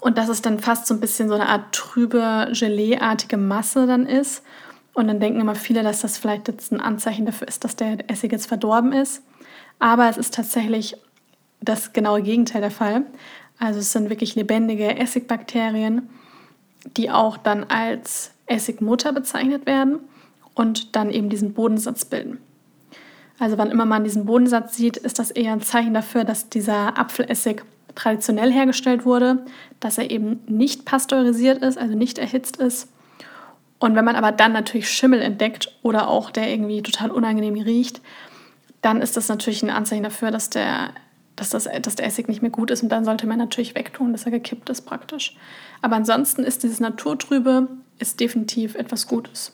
und 0.00 0.18
dass 0.18 0.28
es 0.28 0.42
dann 0.42 0.58
fast 0.58 0.86
so 0.86 0.94
ein 0.94 1.00
bisschen 1.00 1.28
so 1.28 1.34
eine 1.34 1.48
Art 1.48 1.72
trübe, 1.72 2.50
Gelee-artige 2.52 3.36
Masse 3.38 3.86
dann 3.86 4.04
ist. 4.04 4.42
Und 4.94 5.06
dann 5.08 5.20
denken 5.20 5.40
immer 5.40 5.54
viele, 5.54 5.82
dass 5.82 6.00
das 6.00 6.18
vielleicht 6.18 6.48
jetzt 6.48 6.72
ein 6.72 6.80
Anzeichen 6.80 7.24
dafür 7.24 7.48
ist, 7.48 7.64
dass 7.64 7.76
der 7.76 8.10
Essig 8.10 8.32
jetzt 8.32 8.46
verdorben 8.46 8.92
ist. 8.92 9.22
Aber 9.78 10.08
es 10.10 10.18
ist 10.18 10.34
tatsächlich 10.34 10.96
das 11.60 11.92
genaue 11.92 12.22
Gegenteil 12.22 12.60
der 12.60 12.70
Fall. 12.70 13.06
Also 13.58 13.78
es 13.78 13.92
sind 13.92 14.10
wirklich 14.10 14.34
lebendige 14.34 14.96
Essigbakterien, 14.96 16.10
die 16.96 17.10
auch 17.10 17.38
dann 17.38 17.64
als 17.64 18.32
Essigmutter 18.46 19.12
bezeichnet 19.12 19.66
werden 19.66 20.00
und 20.54 20.96
dann 20.96 21.10
eben 21.10 21.30
diesen 21.30 21.54
Bodensatz 21.54 22.04
bilden. 22.04 22.38
Also 23.42 23.58
wann 23.58 23.72
immer 23.72 23.86
man 23.86 24.04
diesen 24.04 24.24
Bodensatz 24.24 24.76
sieht, 24.76 24.96
ist 24.96 25.18
das 25.18 25.32
eher 25.32 25.52
ein 25.52 25.60
Zeichen 25.60 25.94
dafür, 25.94 26.22
dass 26.22 26.48
dieser 26.48 26.96
Apfelessig 26.96 27.64
traditionell 27.96 28.52
hergestellt 28.52 29.04
wurde, 29.04 29.44
dass 29.80 29.98
er 29.98 30.12
eben 30.12 30.38
nicht 30.46 30.84
pasteurisiert 30.84 31.60
ist, 31.60 31.76
also 31.76 31.96
nicht 31.96 32.18
erhitzt 32.18 32.58
ist. 32.58 32.86
Und 33.80 33.96
wenn 33.96 34.04
man 34.04 34.14
aber 34.14 34.30
dann 34.30 34.52
natürlich 34.52 34.88
Schimmel 34.88 35.20
entdeckt 35.20 35.76
oder 35.82 36.06
auch 36.06 36.30
der 36.30 36.50
irgendwie 36.50 36.82
total 36.82 37.10
unangenehm 37.10 37.56
riecht, 37.56 38.00
dann 38.80 39.02
ist 39.02 39.16
das 39.16 39.28
natürlich 39.28 39.64
ein 39.64 39.70
Anzeichen 39.70 40.04
dafür, 40.04 40.30
dass 40.30 40.48
der, 40.48 40.90
dass, 41.34 41.50
das, 41.50 41.64
dass 41.64 41.96
der 41.96 42.06
Essig 42.06 42.28
nicht 42.28 42.42
mehr 42.42 42.50
gut 42.52 42.70
ist 42.70 42.84
und 42.84 42.90
dann 42.90 43.04
sollte 43.04 43.26
man 43.26 43.38
natürlich 43.38 43.74
wegtun, 43.74 44.12
dass 44.12 44.24
er 44.24 44.30
gekippt 44.30 44.70
ist 44.70 44.82
praktisch. 44.82 45.36
Aber 45.80 45.96
ansonsten 45.96 46.44
ist 46.44 46.62
dieses 46.62 46.78
Naturtrübe 46.78 47.66
ist 47.98 48.20
definitiv 48.20 48.76
etwas 48.76 49.08
Gutes. 49.08 49.52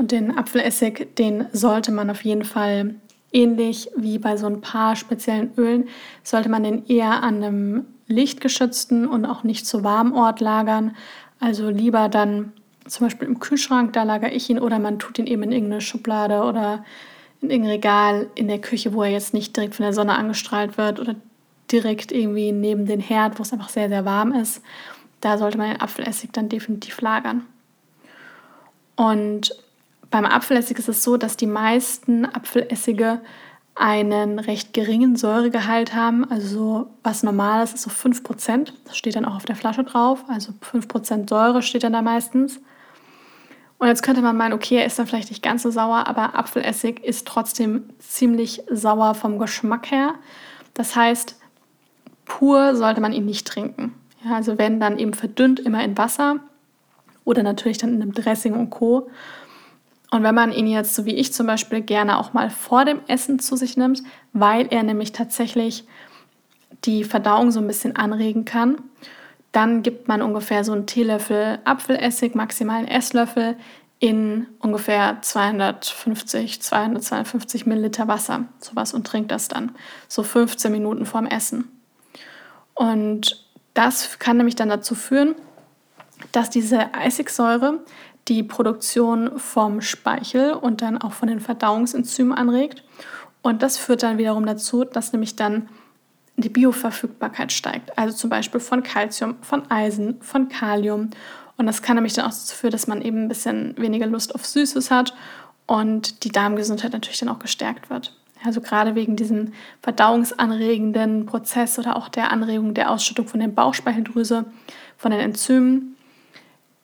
Und 0.00 0.12
den 0.12 0.38
Apfelessig, 0.38 1.14
den 1.16 1.44
sollte 1.52 1.92
man 1.92 2.08
auf 2.08 2.24
jeden 2.24 2.44
Fall 2.44 2.94
ähnlich 3.32 3.90
wie 3.98 4.18
bei 4.18 4.38
so 4.38 4.46
ein 4.46 4.62
paar 4.62 4.96
speziellen 4.96 5.52
Ölen, 5.58 5.90
sollte 6.22 6.48
man 6.48 6.62
den 6.62 6.86
eher 6.86 7.22
an 7.22 7.44
einem 7.44 7.84
lichtgeschützten 8.06 9.06
und 9.06 9.26
auch 9.26 9.44
nicht 9.44 9.66
zu 9.66 9.84
warmen 9.84 10.14
Ort 10.14 10.40
lagern. 10.40 10.96
Also 11.38 11.68
lieber 11.68 12.08
dann 12.08 12.52
zum 12.86 13.08
Beispiel 13.08 13.28
im 13.28 13.40
Kühlschrank, 13.40 13.92
da 13.92 14.04
lagere 14.04 14.30
ich 14.30 14.48
ihn, 14.48 14.58
oder 14.58 14.78
man 14.78 14.98
tut 14.98 15.18
ihn 15.18 15.26
eben 15.26 15.42
in 15.42 15.52
irgendeine 15.52 15.82
Schublade 15.82 16.44
oder 16.44 16.82
in 17.42 17.50
irgendein 17.50 17.72
Regal 17.72 18.26
in 18.36 18.48
der 18.48 18.58
Küche, 18.58 18.94
wo 18.94 19.02
er 19.02 19.10
jetzt 19.10 19.34
nicht 19.34 19.54
direkt 19.54 19.74
von 19.74 19.84
der 19.84 19.92
Sonne 19.92 20.16
angestrahlt 20.16 20.78
wird 20.78 20.98
oder 20.98 21.14
direkt 21.70 22.10
irgendwie 22.10 22.52
neben 22.52 22.86
den 22.86 23.00
Herd, 23.00 23.38
wo 23.38 23.42
es 23.42 23.52
einfach 23.52 23.68
sehr, 23.68 23.90
sehr 23.90 24.06
warm 24.06 24.32
ist. 24.32 24.62
Da 25.20 25.36
sollte 25.36 25.58
man 25.58 25.68
den 25.68 25.82
Apfelessig 25.82 26.30
dann 26.32 26.48
definitiv 26.48 27.02
lagern. 27.02 27.44
Und 28.96 29.52
beim 30.10 30.24
Apfelessig 30.24 30.78
ist 30.78 30.88
es 30.88 31.02
so, 31.02 31.16
dass 31.16 31.36
die 31.36 31.46
meisten 31.46 32.26
Apfelessige 32.26 33.20
einen 33.74 34.38
recht 34.38 34.74
geringen 34.74 35.16
Säuregehalt 35.16 35.94
haben. 35.94 36.30
Also 36.30 36.88
was 37.02 37.22
normal 37.22 37.64
ist, 37.64 37.74
ist 37.74 37.82
so 37.82 37.90
5%. 37.90 38.72
Das 38.84 38.96
steht 38.96 39.16
dann 39.16 39.24
auch 39.24 39.36
auf 39.36 39.44
der 39.44 39.56
Flasche 39.56 39.84
drauf. 39.84 40.24
Also 40.28 40.52
5% 40.72 41.28
Säure 41.28 41.62
steht 41.62 41.84
dann 41.84 41.92
da 41.92 42.02
meistens. 42.02 42.60
Und 43.78 43.88
jetzt 43.88 44.02
könnte 44.02 44.20
man 44.20 44.36
meinen, 44.36 44.52
okay, 44.52 44.76
er 44.76 44.84
ist 44.84 44.98
dann 44.98 45.06
vielleicht 45.06 45.30
nicht 45.30 45.42
ganz 45.42 45.62
so 45.62 45.70
sauer, 45.70 46.06
aber 46.06 46.34
Apfelessig 46.34 47.02
ist 47.02 47.26
trotzdem 47.26 47.84
ziemlich 47.98 48.62
sauer 48.70 49.14
vom 49.14 49.38
Geschmack 49.38 49.90
her. 49.90 50.16
Das 50.74 50.94
heißt, 50.94 51.36
pur 52.26 52.76
sollte 52.76 53.00
man 53.00 53.14
ihn 53.14 53.24
nicht 53.24 53.46
trinken. 53.46 53.94
Ja, 54.22 54.34
also 54.34 54.58
wenn 54.58 54.80
dann 54.80 54.98
eben 54.98 55.14
verdünnt, 55.14 55.60
immer 55.60 55.82
in 55.82 55.96
Wasser 55.96 56.40
oder 57.24 57.42
natürlich 57.42 57.78
dann 57.78 57.94
in 57.94 58.02
einem 58.02 58.12
Dressing 58.12 58.52
und 58.52 58.68
Co. 58.68 59.08
Und 60.10 60.22
wenn 60.24 60.34
man 60.34 60.52
ihn 60.52 60.66
jetzt, 60.66 60.94
so 60.94 61.04
wie 61.04 61.14
ich 61.14 61.32
zum 61.32 61.46
Beispiel, 61.46 61.80
gerne 61.80 62.18
auch 62.18 62.32
mal 62.32 62.50
vor 62.50 62.84
dem 62.84 63.00
Essen 63.06 63.38
zu 63.38 63.56
sich 63.56 63.76
nimmt, 63.76 64.02
weil 64.32 64.66
er 64.70 64.82
nämlich 64.82 65.12
tatsächlich 65.12 65.84
die 66.84 67.04
Verdauung 67.04 67.50
so 67.50 67.60
ein 67.60 67.66
bisschen 67.66 67.94
anregen 67.96 68.44
kann, 68.44 68.82
dann 69.52 69.82
gibt 69.82 70.08
man 70.08 70.22
ungefähr 70.22 70.64
so 70.64 70.72
einen 70.72 70.86
Teelöffel 70.86 71.58
Apfelessig, 71.64 72.34
maximal 72.34 72.78
einen 72.78 72.88
Esslöffel, 72.88 73.56
in 74.00 74.46
ungefähr 74.60 75.18
250, 75.20 76.62
252 76.62 77.66
Milliliter 77.66 78.08
Wasser, 78.08 78.46
sowas 78.58 78.94
und 78.94 79.06
trinkt 79.06 79.30
das 79.30 79.48
dann 79.48 79.72
so 80.08 80.22
15 80.22 80.72
Minuten 80.72 81.04
vorm 81.04 81.26
Essen. 81.26 81.70
Und 82.74 83.46
das 83.74 84.18
kann 84.18 84.38
nämlich 84.38 84.56
dann 84.56 84.70
dazu 84.70 84.94
führen, 84.94 85.34
dass 86.32 86.48
diese 86.48 86.88
Essigsäure 86.98 87.84
die 88.30 88.44
Produktion 88.44 89.38
vom 89.38 89.80
Speichel 89.80 90.52
und 90.52 90.82
dann 90.82 90.96
auch 90.96 91.12
von 91.12 91.28
den 91.28 91.40
Verdauungsenzymen 91.40 92.32
anregt. 92.32 92.84
Und 93.42 93.62
das 93.62 93.76
führt 93.76 94.04
dann 94.04 94.18
wiederum 94.18 94.46
dazu, 94.46 94.84
dass 94.84 95.12
nämlich 95.12 95.34
dann 95.34 95.68
die 96.36 96.48
Bioverfügbarkeit 96.48 97.52
steigt. 97.52 97.98
Also 97.98 98.16
zum 98.16 98.30
Beispiel 98.30 98.60
von 98.60 98.84
Kalzium, 98.84 99.34
von 99.42 99.68
Eisen, 99.68 100.22
von 100.22 100.48
Kalium. 100.48 101.10
Und 101.56 101.66
das 101.66 101.82
kann 101.82 101.96
nämlich 101.96 102.14
dann 102.14 102.24
auch 102.24 102.30
dazu 102.30 102.54
führen, 102.54 102.70
dass 102.70 102.86
man 102.86 103.02
eben 103.02 103.24
ein 103.24 103.28
bisschen 103.28 103.76
weniger 103.76 104.06
Lust 104.06 104.34
auf 104.34 104.46
Süßes 104.46 104.92
hat 104.92 105.12
und 105.66 106.22
die 106.24 106.30
Darmgesundheit 106.30 106.92
natürlich 106.92 107.18
dann 107.18 107.28
auch 107.28 107.40
gestärkt 107.40 107.90
wird. 107.90 108.16
Also 108.44 108.60
gerade 108.60 108.94
wegen 108.94 109.16
diesem 109.16 109.52
verdauungsanregenden 109.82 111.26
Prozess 111.26 111.78
oder 111.78 111.96
auch 111.96 112.08
der 112.08 112.30
Anregung 112.30 112.74
der 112.74 112.90
Ausschüttung 112.90 113.26
von 113.26 113.40
der 113.40 113.48
Bauchspeicheldrüse, 113.48 114.46
von 114.96 115.10
den 115.10 115.20
Enzymen, 115.20 115.96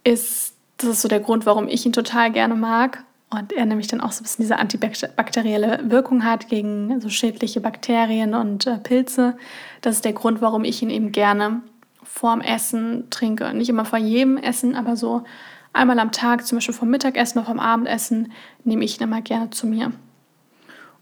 ist 0.05 0.56
das 0.79 0.91
ist 0.91 1.03
so 1.03 1.09
der 1.09 1.21
Grund, 1.21 1.47
warum 1.47 1.69
ich 1.69 1.87
ihn 1.87 1.93
total 1.93 2.31
gerne 2.31 2.55
mag. 2.55 3.05
Und 3.29 3.53
er 3.53 3.67
nämlich 3.67 3.89
dann 3.89 4.01
auch 4.01 4.13
so 4.13 4.21
ein 4.21 4.23
bisschen 4.23 4.45
diese 4.45 4.59
antibakterielle 4.59 5.81
Wirkung 5.91 6.25
hat 6.25 6.49
gegen 6.49 7.01
so 7.01 7.09
schädliche 7.09 7.61
Bakterien 7.61 8.35
und 8.35 8.67
äh, 8.67 8.79
Pilze. 8.79 9.37
Das 9.81 9.97
ist 9.97 10.05
der 10.05 10.13
Grund, 10.13 10.41
warum 10.41 10.63
ich 10.63 10.81
ihn 10.81 10.91
eben 10.91 11.11
gerne 11.11 11.63
vorm 12.05 12.41
Essen 12.41 13.11
trinke. 13.11 13.53
Nicht 13.53 13.69
immer 13.69 13.85
vor 13.85 13.99
jedem 13.99 14.37
Essen, 14.37 14.77
aber 14.77 14.97
so 14.97 15.25
einmal 15.73 15.99
am 15.99 16.13
Tag, 16.13 16.47
zum 16.47 16.59
Beispiel 16.59 16.75
vom 16.75 16.89
Mittagessen 16.89 17.39
oder 17.39 17.49
vom 17.49 17.59
Abendessen, 17.59 18.33
nehme 18.63 18.85
ich 18.85 19.01
ihn 19.01 19.05
immer 19.05 19.23
gerne 19.23 19.51
zu 19.51 19.67
mir. 19.67 19.93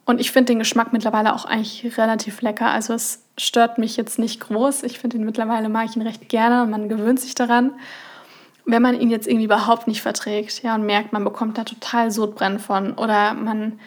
Und 0.06 0.20
ich 0.20 0.32
finde 0.32 0.52
den 0.52 0.58
Geschmack 0.58 0.92
mittlerweile 0.92 1.34
auch 1.34 1.44
eigentlich 1.44 1.96
relativ 1.98 2.40
lecker. 2.40 2.70
Also 2.70 2.94
es 2.94 3.22
stört 3.38 3.78
mich 3.78 3.96
jetzt 3.96 4.18
nicht 4.18 4.40
groß. 4.40 4.82
Ich 4.82 4.98
finde 4.98 5.18
ihn 5.18 5.24
mittlerweile 5.24 5.68
mag 5.68 5.88
ich 5.90 5.96
ihn 5.96 6.02
recht 6.02 6.28
gerne 6.28 6.62
und 6.62 6.70
man 6.70 6.88
gewöhnt 6.88 7.20
sich 7.20 7.34
daran 7.34 7.72
wenn 8.66 8.82
man 8.82 8.98
ihn 8.98 9.10
jetzt 9.10 9.26
irgendwie 9.26 9.44
überhaupt 9.44 9.86
nicht 9.86 10.02
verträgt, 10.02 10.62
ja, 10.62 10.74
und 10.74 10.86
merkt, 10.86 11.12
man 11.12 11.24
bekommt 11.24 11.58
da 11.58 11.64
total 11.64 12.10
Sodbrennen 12.10 12.58
von 12.58 12.94
oder 12.94 13.34
man 13.34 13.78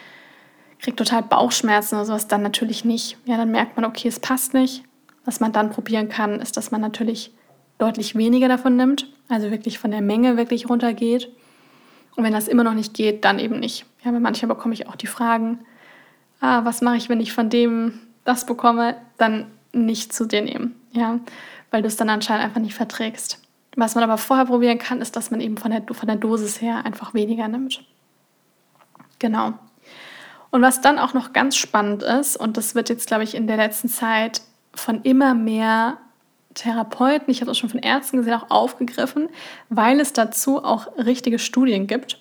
kriegt 0.80 0.98
total 0.98 1.24
Bauchschmerzen 1.24 1.96
oder 1.96 2.06
sowas, 2.06 2.28
dann 2.28 2.44
natürlich 2.44 2.86
nicht. 2.86 3.18
Ja, 3.26 3.38
dann 3.38 3.52
merkt 3.52 3.76
man, 3.76 3.86
okay, 3.86 4.08
es 4.08 4.20
passt 4.20 4.54
nicht. 4.54 4.84
Was 5.26 5.40
man 5.40 5.52
dann 5.52 5.72
probieren 5.72 6.10
kann, 6.10 6.40
ist, 6.40 6.56
dass 6.56 6.72
man 6.72 6.82
natürlich 6.82 7.32
deutlich 7.80 8.16
weniger 8.16 8.48
davon 8.48 8.76
nimmt, 8.76 9.08
also 9.30 9.52
wirklich 9.52 9.80
von 9.80 9.92
der 9.92 10.02
Menge 10.02 10.38
wirklich 10.38 10.70
runtergeht. 10.70 11.30
Und 12.16 12.24
wenn 12.24 12.34
das 12.34 12.48
immer 12.48 12.64
noch 12.64 12.74
nicht 12.74 12.94
geht, 12.94 13.26
dann 13.26 13.40
eben 13.40 13.60
nicht. 13.60 13.86
Ja, 14.04 14.14
weil 14.14 14.20
manchmal 14.20 14.56
bekomme 14.56 14.74
ich 14.74 14.88
auch 14.88 14.96
die 14.96 15.08
Fragen, 15.08 15.60
ah, 16.40 16.66
was 16.66 16.82
mache 16.82 16.98
ich, 16.98 17.10
wenn 17.10 17.20
ich 17.20 17.34
von 17.34 17.50
dem 17.50 18.00
das 18.24 18.46
bekomme, 18.46 18.96
dann 19.18 19.48
nicht 19.74 20.14
zu 20.14 20.26
dir 20.26 20.42
nehmen, 20.42 20.76
ja, 20.92 21.20
weil 21.72 21.82
du 21.82 21.88
es 21.88 21.98
dann 21.98 22.10
anscheinend 22.10 22.46
einfach 22.46 22.62
nicht 22.62 22.74
verträgst. 22.74 23.42
Was 23.78 23.94
man 23.94 24.04
aber 24.04 24.18
vorher 24.18 24.46
probieren 24.46 24.80
kann, 24.80 25.02
ist, 25.02 25.16
dass 25.16 25.30
man 25.30 25.40
eben 25.40 25.56
von 25.56 25.70
der, 25.70 25.84
von 25.92 26.08
der 26.08 26.16
Dosis 26.16 26.62
her 26.62 26.84
einfach 26.84 27.14
weniger 27.14 27.48
nimmt. 27.48 27.84
Genau. 29.20 29.54
Und 30.50 30.64
was 30.64 30.82
dann 30.82 30.98
auch 30.98 31.14
noch 31.14 31.32
ganz 31.32 31.56
spannend 31.56 32.02
ist, 32.02 32.38
und 32.38 32.58
das 32.58 32.74
wird 32.74 32.90
jetzt, 32.90 33.06
glaube 33.06 33.24
ich, 33.24 33.36
in 33.36 33.46
der 33.46 33.58
letzten 33.58 33.88
Zeit 33.88 34.42
von 34.74 35.04
immer 35.04 35.36
mehr 35.36 35.98
Therapeuten, 36.56 37.30
ich 37.30 37.42
habe 37.42 37.52
auch 37.52 37.56
schon 37.56 37.70
von 37.70 37.80
Ärzten 37.80 38.18
gesehen, 38.18 38.34
auch 38.34 38.50
aufgegriffen, 38.50 39.30
weil 39.70 40.00
es 40.00 40.12
dazu 40.12 40.64
auch 40.64 40.88
richtige 40.98 41.38
Studien 41.38 41.86
gibt. 41.86 42.20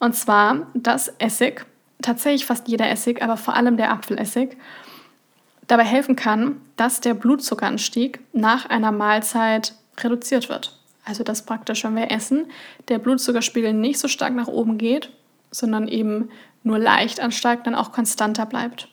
Und 0.00 0.14
zwar, 0.14 0.66
dass 0.74 1.08
Essig, 1.18 1.64
tatsächlich 2.02 2.44
fast 2.44 2.68
jeder 2.68 2.90
Essig, 2.90 3.22
aber 3.22 3.38
vor 3.38 3.54
allem 3.54 3.78
der 3.78 3.90
Apfelessig, 3.90 4.58
dabei 5.66 5.84
helfen 5.84 6.14
kann, 6.14 6.60
dass 6.76 7.00
der 7.00 7.14
Blutzuckeranstieg 7.14 8.20
nach 8.34 8.68
einer 8.68 8.92
Mahlzeit 8.92 9.72
reduziert 9.98 10.48
wird. 10.48 10.78
Also 11.04 11.22
dass 11.22 11.44
praktisch, 11.44 11.84
wenn 11.84 11.96
wir 11.96 12.10
essen, 12.10 12.46
der 12.88 12.98
Blutzuckerspiegel 12.98 13.72
nicht 13.72 13.98
so 13.98 14.08
stark 14.08 14.34
nach 14.34 14.48
oben 14.48 14.78
geht, 14.78 15.10
sondern 15.50 15.88
eben 15.88 16.30
nur 16.62 16.78
leicht 16.78 17.20
ansteigt, 17.20 17.66
dann 17.66 17.74
auch 17.74 17.92
konstanter 17.92 18.46
bleibt. 18.46 18.88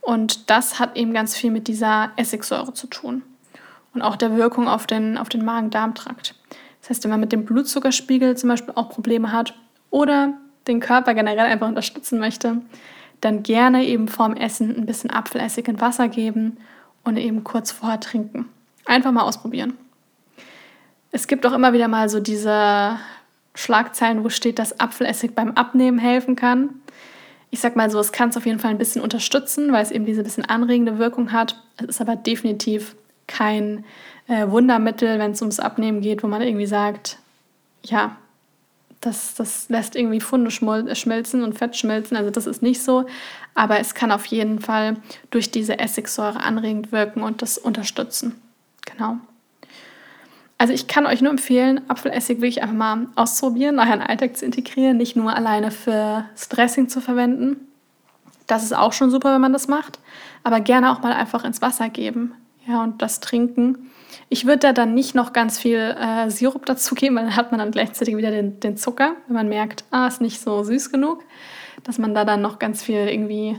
Und 0.00 0.50
das 0.50 0.78
hat 0.78 0.96
eben 0.96 1.12
ganz 1.12 1.36
viel 1.36 1.50
mit 1.50 1.68
dieser 1.68 2.12
Essigsäure 2.16 2.72
zu 2.74 2.86
tun 2.86 3.22
und 3.94 4.02
auch 4.02 4.16
der 4.16 4.36
Wirkung 4.36 4.68
auf 4.68 4.86
den, 4.86 5.18
auf 5.18 5.28
den 5.28 5.44
Magen-Darm-Trakt. 5.44 6.34
Das 6.80 6.90
heißt, 6.90 7.04
wenn 7.04 7.10
man 7.10 7.20
mit 7.20 7.32
dem 7.32 7.44
Blutzuckerspiegel 7.44 8.36
zum 8.36 8.48
Beispiel 8.48 8.74
auch 8.74 8.90
Probleme 8.90 9.32
hat 9.32 9.54
oder 9.90 10.34
den 10.66 10.80
Körper 10.80 11.14
generell 11.14 11.46
einfach 11.46 11.68
unterstützen 11.68 12.18
möchte, 12.18 12.58
dann 13.20 13.42
gerne 13.42 13.84
eben 13.84 14.06
vorm 14.06 14.34
Essen 14.36 14.76
ein 14.76 14.86
bisschen 14.86 15.10
Apfelessig 15.10 15.66
in 15.66 15.80
Wasser 15.80 16.08
geben 16.08 16.58
und 17.04 17.16
eben 17.16 17.42
kurz 17.42 17.72
vorher 17.72 18.00
trinken. 18.00 18.48
Einfach 18.84 19.12
mal 19.12 19.22
ausprobieren. 19.22 19.76
Es 21.10 21.26
gibt 21.26 21.46
auch 21.46 21.52
immer 21.52 21.72
wieder 21.72 21.88
mal 21.88 22.08
so 22.08 22.20
diese 22.20 22.98
Schlagzeilen, 23.54 24.24
wo 24.24 24.28
steht, 24.28 24.58
dass 24.58 24.78
Apfelessig 24.78 25.34
beim 25.34 25.52
Abnehmen 25.52 25.98
helfen 25.98 26.36
kann. 26.36 26.70
Ich 27.50 27.60
sag 27.60 27.76
mal 27.76 27.90
so, 27.90 27.98
es 27.98 28.12
kann 28.12 28.28
es 28.28 28.36
auf 28.36 28.46
jeden 28.46 28.58
Fall 28.58 28.70
ein 28.70 28.78
bisschen 28.78 29.02
unterstützen, 29.02 29.72
weil 29.72 29.82
es 29.82 29.90
eben 29.90 30.04
diese 30.04 30.22
bisschen 30.22 30.44
anregende 30.44 30.98
Wirkung 30.98 31.32
hat. 31.32 31.62
Es 31.78 31.86
ist 31.86 32.00
aber 32.00 32.14
definitiv 32.14 32.94
kein 33.26 33.84
äh, 34.26 34.46
Wundermittel, 34.48 35.18
wenn 35.18 35.32
es 35.32 35.40
ums 35.40 35.60
Abnehmen 35.60 36.02
geht, 36.02 36.22
wo 36.22 36.26
man 36.26 36.42
irgendwie 36.42 36.66
sagt, 36.66 37.18
ja, 37.82 38.16
das, 39.00 39.34
das 39.34 39.68
lässt 39.68 39.96
irgendwie 39.96 40.20
Funde 40.20 40.50
schmelzen 40.50 41.42
und 41.42 41.56
Fett 41.56 41.76
schmelzen. 41.76 42.16
Also 42.16 42.30
das 42.30 42.46
ist 42.46 42.62
nicht 42.62 42.82
so. 42.82 43.06
Aber 43.54 43.78
es 43.78 43.94
kann 43.94 44.12
auf 44.12 44.26
jeden 44.26 44.60
Fall 44.60 44.96
durch 45.30 45.50
diese 45.50 45.78
Essigsäure 45.78 46.40
anregend 46.40 46.92
wirken 46.92 47.22
und 47.22 47.42
das 47.42 47.58
unterstützen. 47.58 48.40
Genau. 48.84 49.18
Also 50.60 50.72
ich 50.72 50.88
kann 50.88 51.06
euch 51.06 51.22
nur 51.22 51.30
empfehlen, 51.30 51.80
Apfelessig 51.88 52.38
wirklich 52.38 52.62
einfach 52.62 52.74
mal 52.74 53.06
auszuprobieren, 53.14 53.76
den 53.76 54.02
Alltag 54.02 54.36
zu 54.36 54.44
integrieren, 54.44 54.96
nicht 54.96 55.14
nur 55.14 55.34
alleine 55.34 55.70
für 55.70 56.24
Stressing 56.36 56.88
zu 56.88 57.00
verwenden. 57.00 57.68
Das 58.48 58.64
ist 58.64 58.74
auch 58.74 58.92
schon 58.92 59.10
super, 59.10 59.32
wenn 59.32 59.40
man 59.40 59.52
das 59.52 59.68
macht. 59.68 60.00
Aber 60.42 60.58
gerne 60.60 60.90
auch 60.90 61.00
mal 61.00 61.12
einfach 61.12 61.44
ins 61.44 61.62
Wasser 61.62 61.88
geben. 61.88 62.34
Ja, 62.66 62.82
und 62.82 63.00
das 63.02 63.20
trinken. 63.20 63.90
Ich 64.30 64.46
würde 64.46 64.58
da 64.58 64.72
dann 64.72 64.94
nicht 64.94 65.14
noch 65.14 65.32
ganz 65.32 65.58
viel 65.58 65.78
äh, 65.78 66.28
Sirup 66.28 66.66
dazugeben, 66.66 67.16
weil 67.16 67.26
dann 67.26 67.36
hat 67.36 67.52
man 67.52 67.60
dann 67.60 67.70
gleichzeitig 67.70 68.16
wieder 68.16 68.30
den, 68.30 68.58
den 68.58 68.76
Zucker, 68.76 69.14
wenn 69.26 69.36
man 69.36 69.48
merkt, 69.48 69.84
ah, 69.90 70.08
ist 70.08 70.20
nicht 70.20 70.40
so 70.40 70.64
süß 70.64 70.90
genug, 70.90 71.24
dass 71.84 71.98
man 71.98 72.14
da 72.14 72.24
dann 72.24 72.42
noch 72.42 72.58
ganz 72.58 72.82
viel 72.82 73.08
irgendwie 73.08 73.58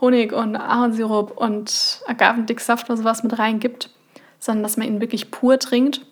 Honig 0.00 0.32
und 0.32 0.56
Ahornsirup 0.56 1.36
und 1.36 2.02
Agavendicksaft 2.06 2.90
oder 2.90 2.96
sowas 2.96 3.22
mit 3.22 3.38
reingibt, 3.38 3.90
sondern 4.38 4.64
dass 4.64 4.76
man 4.76 4.88
ihn 4.88 5.00
wirklich 5.00 5.30
pur 5.30 5.58
trinkt 5.58 6.02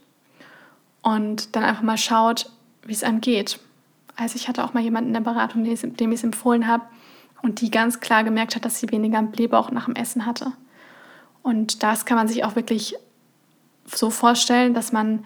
und 1.02 1.54
dann 1.57 1.64
einfach 1.64 1.83
mal 1.83 1.99
schaut, 1.99 2.50
wie 2.85 2.92
es 2.92 3.04
einem 3.04 3.21
geht. 3.21 3.59
Also 4.16 4.37
ich 4.37 4.49
hatte 4.49 4.64
auch 4.64 4.75
mal 4.75 4.83
jemanden 4.83 5.09
in 5.09 5.14
der 5.14 5.21
Beratung, 5.21 5.64
dem 5.64 6.12
ich 6.12 6.19
es 6.19 6.25
empfohlen 6.25 6.66
habe 6.66 6.85
und 7.42 7.61
die 7.61 7.71
ganz 7.71 8.00
klar 8.00 8.25
gemerkt 8.25 8.54
hat, 8.54 8.64
dass 8.64 8.78
sie 8.78 8.90
weniger 8.90 9.23
Blähbauch 9.23 9.71
nach 9.71 9.87
dem 9.87 9.97
Essen 9.97 10.26
hatte. 10.26 10.52
Und 11.42 11.83
das 11.83 12.04
kann 12.04 12.19
man 12.19 12.28
sich 12.28 12.45
auch 12.45 12.54
wirklich 12.54 12.97
so 13.87 14.11
vorstellen, 14.11 14.75
dass 14.75 14.92
man, 14.92 15.25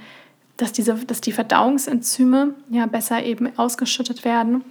dass 0.57 0.73
diese, 0.73 0.95
dass 0.95 1.21
die 1.21 1.33
Verdauungsenzyme 1.33 2.55
ja 2.71 2.87
besser 2.87 3.23
eben 3.25 3.59
ausgeschüttet 3.59 4.25
werden. 4.25 4.65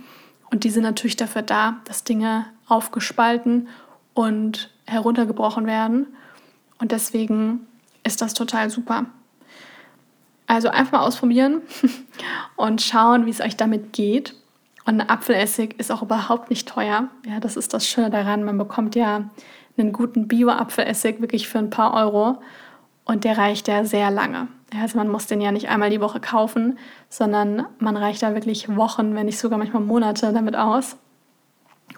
Und 0.49 0.63
die 0.63 0.69
sind 0.69 0.83
natürlich 0.83 1.15
dafür 1.15 1.41
da, 1.41 1.81
dass 1.85 2.03
Dinge 2.03 2.45
aufgespalten 2.67 3.67
und 4.13 4.69
heruntergebrochen 4.85 5.65
werden. 5.65 6.07
Und 6.79 6.91
deswegen 6.91 7.67
ist 8.03 8.21
das 8.21 8.33
total 8.33 8.69
super. 8.69 9.05
Also 10.53 10.69
einfach 10.69 10.99
mal 10.99 11.07
ausprobieren 11.07 11.63
und 12.57 12.79
schauen, 12.79 13.25
wie 13.25 13.31
es 13.31 13.41
euch 13.41 13.57
damit 13.57 13.91
geht. 13.91 14.35
Und 14.85 15.01
Apfelessig 15.01 15.79
ist 15.79 15.91
auch 15.91 16.03
überhaupt 16.03 16.51
nicht 16.51 16.67
teuer. 16.67 17.07
Ja, 17.25 17.39
das 17.39 17.57
ist 17.57 17.73
das 17.73 17.87
Schöne 17.87 18.11
daran. 18.11 18.43
Man 18.43 18.59
bekommt 18.59 18.93
ja 18.93 19.31
einen 19.77 19.93
guten 19.93 20.27
Bio-Apfelessig 20.27 21.21
wirklich 21.21 21.47
für 21.47 21.57
ein 21.57 21.71
paar 21.71 21.95
Euro 21.95 22.39
und 23.03 23.23
der 23.23 23.39
reicht 23.39 23.67
ja 23.67 23.83
sehr 23.83 24.11
lange. 24.11 24.47
Also 24.79 24.99
man 24.99 25.09
muss 25.09 25.25
den 25.25 25.41
ja 25.41 25.51
nicht 25.51 25.69
einmal 25.69 25.89
die 25.89 26.01
Woche 26.01 26.19
kaufen, 26.19 26.77
sondern 27.09 27.65
man 27.79 27.97
reicht 27.97 28.21
da 28.21 28.35
wirklich 28.35 28.75
Wochen, 28.75 29.15
wenn 29.15 29.25
nicht 29.25 29.39
sogar 29.39 29.57
manchmal 29.57 29.81
Monate 29.81 30.33
damit 30.33 30.55
aus. 30.55 30.97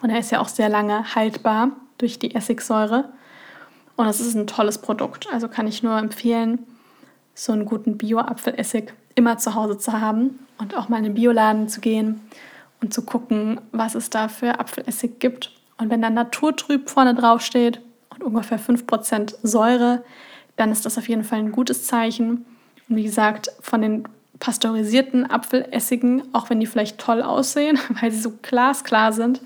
Und 0.01 0.12
er 0.12 0.19
ist 0.19 0.31
ja 0.31 0.39
auch 0.39 0.47
sehr 0.47 0.69
lange 0.69 1.13
haltbar 1.13 1.71
durch 1.97 2.19
die 2.19 2.33
Essigsäure. 2.33 3.09
Und 3.97 4.07
es 4.07 4.21
ist 4.21 4.35
ein 4.35 4.47
tolles 4.47 4.77
Produkt. 4.77 5.27
Also 5.33 5.50
kann 5.50 5.67
ich 5.67 5.83
nur 5.83 5.97
empfehlen, 5.97 6.65
so 7.35 7.51
einen 7.51 7.65
guten 7.65 7.97
Bio-Apfelessig 7.97 8.93
immer 9.13 9.37
zu 9.37 9.53
Hause 9.53 9.77
zu 9.77 9.93
haben 9.93 10.39
und 10.57 10.75
auch 10.75 10.89
mal 10.89 10.97
in 10.97 11.03
den 11.03 11.13
Bioladen 11.13 11.69
zu 11.69 11.81
gehen 11.81 12.21
und 12.81 12.93
zu 12.93 13.03
gucken, 13.03 13.59
was 13.71 13.93
es 13.93 14.09
da 14.09 14.29
für 14.29 14.59
Apfelessig 14.59 15.19
gibt. 15.19 15.51
Und 15.77 15.89
wenn 15.89 16.01
dann 16.01 16.13
Naturtrüb 16.13 16.89
vorne 16.89 17.13
drauf 17.13 17.41
steht 17.41 17.81
und 18.09 18.23
ungefähr 18.23 18.59
5% 18.59 19.35
Säure, 19.43 20.03
dann 20.55 20.71
ist 20.71 20.85
das 20.85 20.97
auf 20.97 21.09
jeden 21.09 21.25
Fall 21.25 21.39
ein 21.39 21.51
gutes 21.51 21.85
Zeichen. 21.85 22.45
Und 22.87 22.95
wie 22.95 23.03
gesagt, 23.03 23.51
von 23.59 23.81
den 23.81 24.07
pasteurisierten 24.39 25.29
Apfelessigen, 25.29 26.23
auch 26.33 26.49
wenn 26.49 26.59
die 26.59 26.67
vielleicht 26.67 26.97
toll 26.97 27.21
aussehen, 27.21 27.77
weil 28.01 28.11
sie 28.11 28.21
so 28.21 28.33
glasklar 28.41 29.11
sind, 29.11 29.41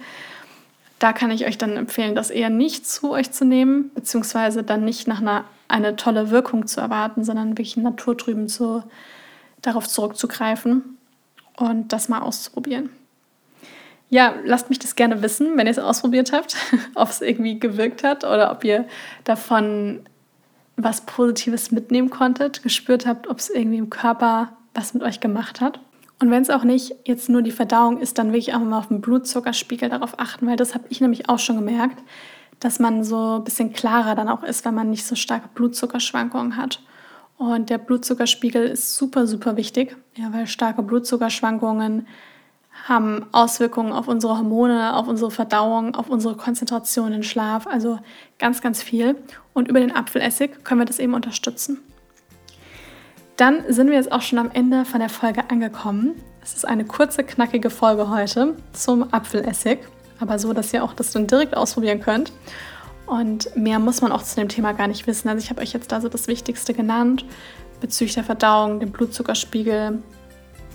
da 0.99 1.13
kann 1.13 1.32
ich 1.32 1.45
euch 1.45 1.58
dann 1.58 1.78
empfehlen, 1.78 2.13
das 2.13 2.30
eher 2.30 2.49
nicht 2.49 2.86
zu 2.86 3.12
euch 3.12 3.32
zu 3.32 3.45
nehmen, 3.45 3.89
beziehungsweise 3.95 4.63
dann 4.63 4.84
nicht 4.84 5.08
nach 5.08 5.21
einer 5.21 5.45
eine 5.69 5.95
tolle 5.95 6.32
Wirkung 6.32 6.67
zu 6.67 6.82
erwarten, 6.82 7.23
sondern 7.23 7.51
wirklich 7.51 7.77
naturtrüben 7.77 8.49
zu, 8.49 8.84
darauf 9.62 9.88
zurückzugreifen 9.88 10.97
und 11.55 11.93
das 11.93 12.10
mal 12.10 12.19
auszuprobieren. 12.19 12.89
Ja, 14.10 14.34
lasst 14.43 14.69
mich 14.69 14.79
das 14.79 14.95
gerne 14.95 15.21
wissen, 15.21 15.55
wenn 15.55 15.67
ihr 15.67 15.71
es 15.71 15.79
ausprobiert 15.79 16.34
habt, 16.34 16.58
ob 16.95 17.10
es 17.10 17.21
irgendwie 17.21 17.60
gewirkt 17.60 18.03
hat 18.03 18.23
oder 18.23 18.51
ob 18.51 18.63
ihr 18.63 18.86
davon 19.23 20.01
was 20.75 21.01
Positives 21.01 21.71
mitnehmen 21.71 22.10
konntet, 22.10 22.63
gespürt 22.63 23.05
habt, 23.05 23.27
ob 23.27 23.38
es 23.39 23.49
irgendwie 23.49 23.77
im 23.77 23.89
Körper 23.89 24.53
was 24.73 24.93
mit 24.93 25.03
euch 25.03 25.19
gemacht 25.19 25.62
hat. 25.62 25.79
Und 26.19 26.32
wenn 26.32 26.41
es 26.41 26.49
auch 26.49 26.63
nicht 26.63 26.95
jetzt 27.05 27.29
nur 27.29 27.41
die 27.41 27.51
Verdauung 27.51 27.99
ist, 27.99 28.17
dann 28.17 28.34
wirklich 28.34 28.53
auch 28.53 28.60
mal 28.60 28.79
auf 28.79 28.88
den 28.88 29.01
Blutzuckerspiegel 29.01 29.89
darauf 29.89 30.19
achten, 30.19 30.47
weil 30.47 30.58
das 30.58 30.73
habe 30.73 30.86
ich 30.89 31.01
nämlich 31.01 31.29
auch 31.29 31.39
schon 31.39 31.55
gemerkt, 31.58 32.01
dass 32.60 32.80
man 32.80 33.04
so 33.04 33.38
ein 33.38 33.43
bisschen 33.43 33.74
klarer 33.74 34.15
dann 34.15 34.30
auch 34.30 34.43
ist, 34.43 34.65
wenn 34.65 34.76
man 34.76 34.89
nicht 34.89 35.06
so 35.06 35.15
starke 35.15 35.50
Blutzuckerschwankungen 35.54 36.58
hat. 36.58 36.82
Und 37.38 37.69
der 37.69 37.78
Blutzuckerspiegel 37.78 38.65
ist 38.65 38.95
super, 38.95 39.26
super 39.26 39.56
wichtig, 39.56 39.95
ja, 40.15 40.34
weil 40.34 40.45
starke 40.45 40.84
Blutzuckerschwankungen 40.84 42.06
haben 42.88 43.26
Auswirkungen 43.32 43.91
auf 43.91 44.08
unsere 44.08 44.38
Hormone, 44.38 44.95
auf 44.95 45.08
unsere 45.08 45.32
Verdauung, 45.32 45.95
auf 45.95 46.10
unsere 46.10 46.36
Konzentration, 46.36 47.12
den 47.12 47.24
Schlaf, 47.24 47.67
also 47.67 48.00
ganz, 48.38 48.62
ganz 48.62 48.82
viel. 48.82 49.15
Und 49.54 49.67
über 49.67 49.80
den 49.80 49.95
Apfelessig 49.95 50.63
können 50.63 50.82
wir 50.82 50.86
das 50.86 51.00
eben 51.00 51.13
unterstützen. 51.13 51.80
Dann 53.38 53.63
sind 53.69 53.88
wir 53.88 53.95
jetzt 53.95 54.12
auch 54.12 54.22
schon 54.22 54.38
am 54.38 54.52
Ende 54.52 54.84
von 54.84 55.00
der 55.00 55.10
Folge 55.10 55.50
angekommen. 55.50 56.15
Es 56.41 56.56
ist 56.56 56.65
eine 56.65 56.84
kurze, 56.86 57.24
knackige 57.24 57.69
Folge 57.69 58.10
heute 58.10 58.56
zum 58.74 59.13
Apfelessig, 59.13 59.80
aber 60.19 60.39
so, 60.39 60.53
dass 60.53 60.73
ihr 60.73 60.84
auch 60.84 60.93
das 60.93 61.12
dann 61.12 61.27
direkt 61.27 61.55
ausprobieren 61.55 62.01
könnt. 62.01 62.32
Und 63.05 63.55
mehr 63.55 63.79
muss 63.79 64.01
man 64.01 64.12
auch 64.12 64.23
zu 64.23 64.36
dem 64.36 64.49
Thema 64.49 64.73
gar 64.73 64.88
nicht 64.88 65.08
wissen. 65.08 65.29
Also 65.29 65.43
ich 65.43 65.49
habe 65.49 65.62
euch 65.62 65.73
jetzt 65.73 65.91
da 65.91 65.99
so 65.99 66.10
das 66.10 66.27
Wichtigste 66.27 66.73
genannt 66.73 67.25
bezüglich 67.82 68.15
der 68.15 68.23
Verdauung, 68.23 68.79
dem 68.79 68.91
Blutzuckerspiegel, 68.91 69.99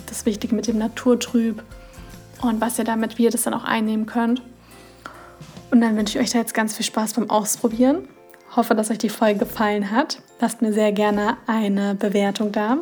das 0.06 0.26
Wichtige 0.26 0.54
mit 0.54 0.66
dem 0.66 0.78
Naturtrüb 0.78 1.62
und 2.42 2.60
was 2.60 2.78
ihr 2.78 2.84
damit, 2.84 3.18
wie 3.18 3.24
ihr 3.24 3.30
das 3.30 3.42
dann 3.42 3.54
auch 3.54 3.64
einnehmen 3.64 4.06
könnt. 4.06 4.42
Und 5.70 5.80
dann 5.80 5.96
wünsche 5.96 6.18
ich 6.18 6.24
euch 6.24 6.30
da 6.30 6.38
jetzt 6.38 6.54
ganz 6.54 6.76
viel 6.76 6.86
Spaß 6.86 7.14
beim 7.14 7.30
Ausprobieren. 7.30 8.08
Hoffe, 8.54 8.74
dass 8.74 8.90
euch 8.90 8.98
die 8.98 9.08
Folge 9.08 9.40
gefallen 9.40 9.90
hat. 9.90 10.20
Lasst 10.40 10.62
mir 10.62 10.72
sehr 10.72 10.92
gerne 10.92 11.36
eine 11.46 11.94
Bewertung 11.94 12.52
da. 12.52 12.78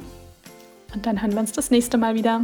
Und 0.94 1.06
dann 1.06 1.22
hören 1.22 1.32
wir 1.32 1.40
uns 1.40 1.52
das 1.52 1.70
nächste 1.70 1.96
Mal 1.96 2.14
wieder. 2.14 2.42